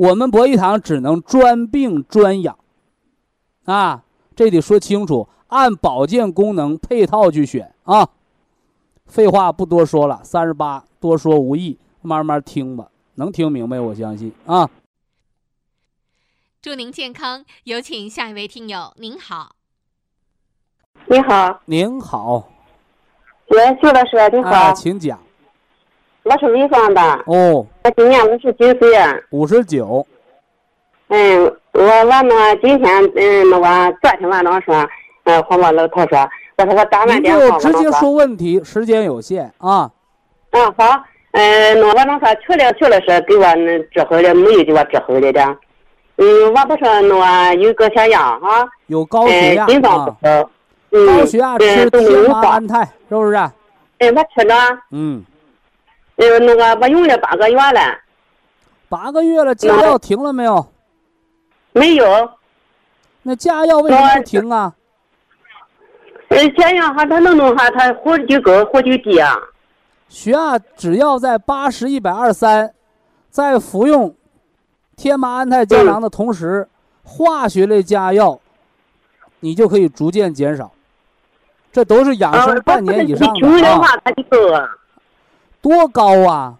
[0.00, 2.58] 我们博医堂只能专病专养，
[3.66, 4.02] 啊，
[4.34, 8.08] 这得说清楚，按保健功能配套去选啊。
[9.04, 14.70] 废话不多说了，三十八多说无益，慢慢听吧，能听明白我相信啊。
[16.62, 18.94] 祝您健康，有请下一位听友。
[18.96, 19.54] 您好，
[21.08, 22.48] 您好，您好，
[23.48, 25.20] 喂，徐老师，您好，啊，请讲
[26.22, 28.98] 我是潍坊的，哦，我今年五十九岁。
[29.30, 30.06] 五十九，
[31.08, 34.86] 嗯，我我那今天嗯，那我昨天晚上说，
[35.24, 39.90] 嗯，和我老头说，我说我打完您电话，就直接我说问题，时间有限啊。
[40.50, 41.02] 嗯，好，
[41.32, 45.56] 嗯，那我那说去了去了是给我那治好了，没有给我治好了的。
[46.16, 50.50] 嗯，我不说那我有个血压哈，有高血压嗯，心脏不啊，好，
[50.92, 53.36] 嗯，高血压吃嗯，都没天有好麻安泰，是不是？
[54.00, 54.54] 嗯，我吃了，
[54.92, 55.24] 嗯，
[56.20, 57.98] 嗯，那个我用了八个月了，
[58.90, 60.70] 八个月了，加药停了没有？
[61.72, 62.30] 没有，
[63.22, 64.74] 那加药为什么不停啊？
[66.28, 69.34] 嗯，血压哈，它能弄哈，它活就高，活就低啊。
[70.10, 72.74] 血压只要在八十、一百二三，
[73.30, 74.14] 在服用
[74.96, 76.68] 天麻安泰胶囊的同时，
[77.02, 78.38] 化学类加药，
[79.40, 80.70] 你就可以逐渐减少。
[81.72, 84.68] 这都是养啊，生半年以上的啊，两下它就高啊，
[85.62, 86.54] 多高啊！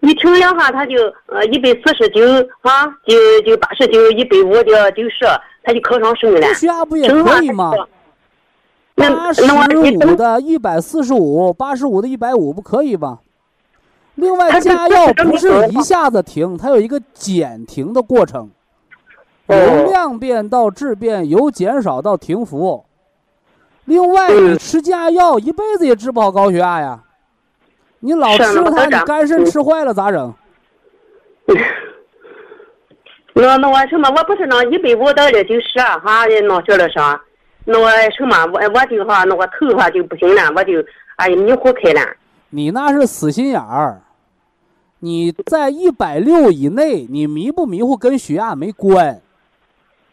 [0.00, 0.94] 一停两下它就
[1.26, 2.22] 呃一百四十九
[2.62, 5.26] 啊，就就八十九、一百五的九十，
[5.62, 6.54] 它就考上升了这。
[6.54, 7.72] 血压不也可以吗？
[8.94, 13.18] 那八十五的、一百四十五、八十五的、一百五不可以吧？
[14.16, 18.50] 另外，加药不是一下子停，它有一个减停的过程，
[19.46, 22.84] 哦由量变到质变，由减少到停服。
[23.84, 27.00] 另外，嗯你吃加药一辈子也治不好高血压呀。
[28.00, 30.32] 你老是吃它，你肝肾嗯吃坏了咋整？
[33.34, 34.08] 那 那我什么？
[34.10, 37.20] 我不是那一百五到的九十啊哈，那小了上，
[37.64, 38.44] 那我什么？
[38.52, 40.72] 我我就哈，那我头发就不行了，我就
[41.16, 42.00] 哎呀迷糊开了。
[42.50, 44.00] 你那是死心眼儿。
[45.00, 49.20] 你在一百六以内，你迷不迷糊跟血压没关。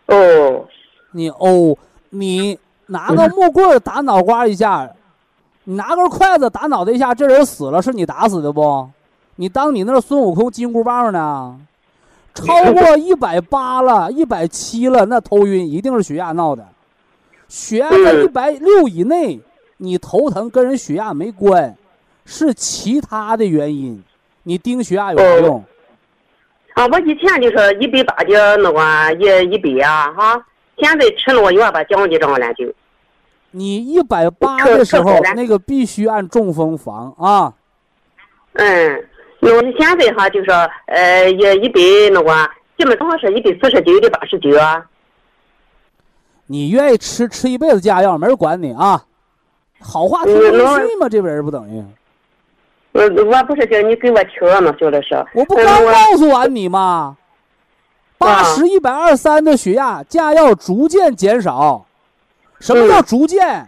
[0.06, 0.68] 哦，
[1.12, 1.76] 你哦，
[2.12, 4.88] 你拿个木棍打脑瓜一下，
[5.66, 8.88] 你拿根筷子打脑袋一下，这人死了，是你打死的不？
[9.36, 11.60] 你当你那孙悟空金箍棒呢？
[12.34, 16.66] 超过一百八了，一百七了，那头晕一定是血压闹的。
[17.48, 19.40] 血压在一百六以内，
[19.78, 21.76] 你头疼跟人血压没关，
[22.26, 24.04] 是其他的原因。
[24.44, 25.64] 你盯血压有什么用？
[26.74, 30.46] 啊，我以前就是一百八的那个一一百啊哈，
[30.78, 32.66] 现在吃那个药吧降几张了就。
[33.56, 37.54] 你一百八的时候，那个必须按中风防啊。
[38.54, 39.08] 嗯，
[39.40, 40.52] 那我现在哈就是
[40.88, 41.80] 呃也一百
[42.12, 44.86] 那个基本上是一百四十九、一百八十九啊。
[46.48, 49.04] 你愿意吃吃一辈子加药，没人管你啊。
[49.80, 51.08] 好话听不进去吗？
[51.10, 51.84] 这人不等于。
[52.92, 54.76] 我我不是叫你给我调吗？
[54.80, 55.16] 小的是。
[55.34, 57.18] 我不刚告诉完你吗？
[58.18, 61.86] 八十一百二三的血压，加药逐渐减少。
[62.60, 63.68] 什么叫逐渐？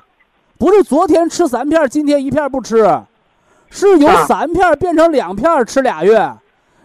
[0.57, 2.83] 不是昨天吃三片，今天一片不吃，
[3.69, 6.31] 是由三片变成两片吃俩月，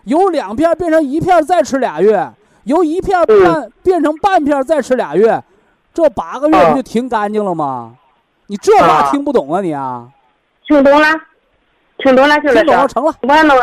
[0.05, 2.31] 由两片变成一片再吃俩月，
[2.65, 5.43] 由一片半变成半片再吃俩月，
[5.95, 7.95] 这八个月不就停干净了吗？
[8.49, 10.07] 你这话听不懂啊你啊？
[10.67, 11.09] 听懂了，
[11.99, 12.57] 听懂了就是。
[12.57, 13.15] 听懂了成了。
[13.23, 13.55] 我那，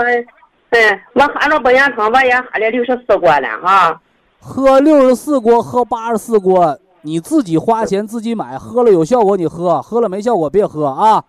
[0.71, 4.01] 嗯，我喝了保健汤，我也喝了六十四锅了哈。
[4.39, 11.23] 喝六十四锅，喝八十四锅，你自己花钱自己买，喝了有效果你喝，喝了没效果别喝啊。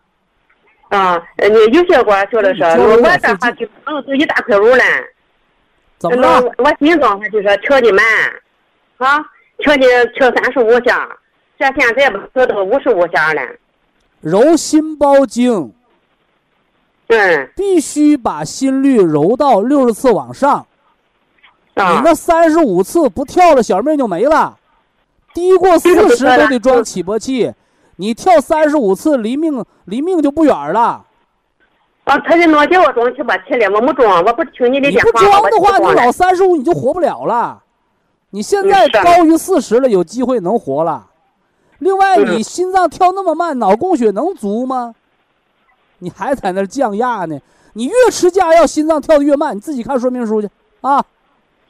[0.88, 4.82] 啊，你有效果说的是，我这还就嗯就一大块肉了。
[5.98, 6.42] 怎么了？
[6.58, 8.04] 我心脏还就是跳的慢，
[8.98, 9.24] 啊，
[9.58, 11.08] 跳的跳三十五下，
[11.58, 13.42] 这现在吧跳到五十五下了。
[14.20, 15.72] 揉心包经。
[17.06, 17.50] 嗯。
[17.54, 20.66] 必须把心率揉到六十次往上。
[21.74, 21.94] 啊。
[21.94, 24.58] 你那三十五次不跳了，小命就没了。
[25.32, 27.52] 低过四十都得装起搏器，
[27.96, 31.04] 你跳三十五次，离命离命就不远了。
[32.04, 33.70] 啊，他是哪叫我装起搏器了？
[33.76, 35.08] 我没装，我不听你的电话。
[35.08, 37.62] 你不装的话，你老三十五你就活不了了。
[38.30, 41.06] 你现在高于四十了，有机会能活了。
[41.78, 44.94] 另外，你心脏跳那么慢，脑供血能足吗？
[45.98, 47.38] 你还在那降压呢？
[47.74, 49.54] 你越吃降压药，心脏跳的越慢。
[49.56, 50.48] 你自己看说明书去
[50.80, 50.96] 啊。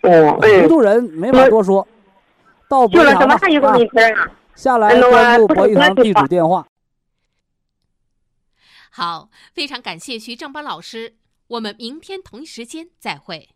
[0.03, 1.87] 哦，糊涂人没法多说。
[2.71, 4.31] 到博医堂了啊。
[4.55, 6.65] 下来关注博玉堂地址电话。
[8.91, 11.17] 好，非常感谢徐正邦老师，
[11.49, 13.51] 我们明天同一时间再会。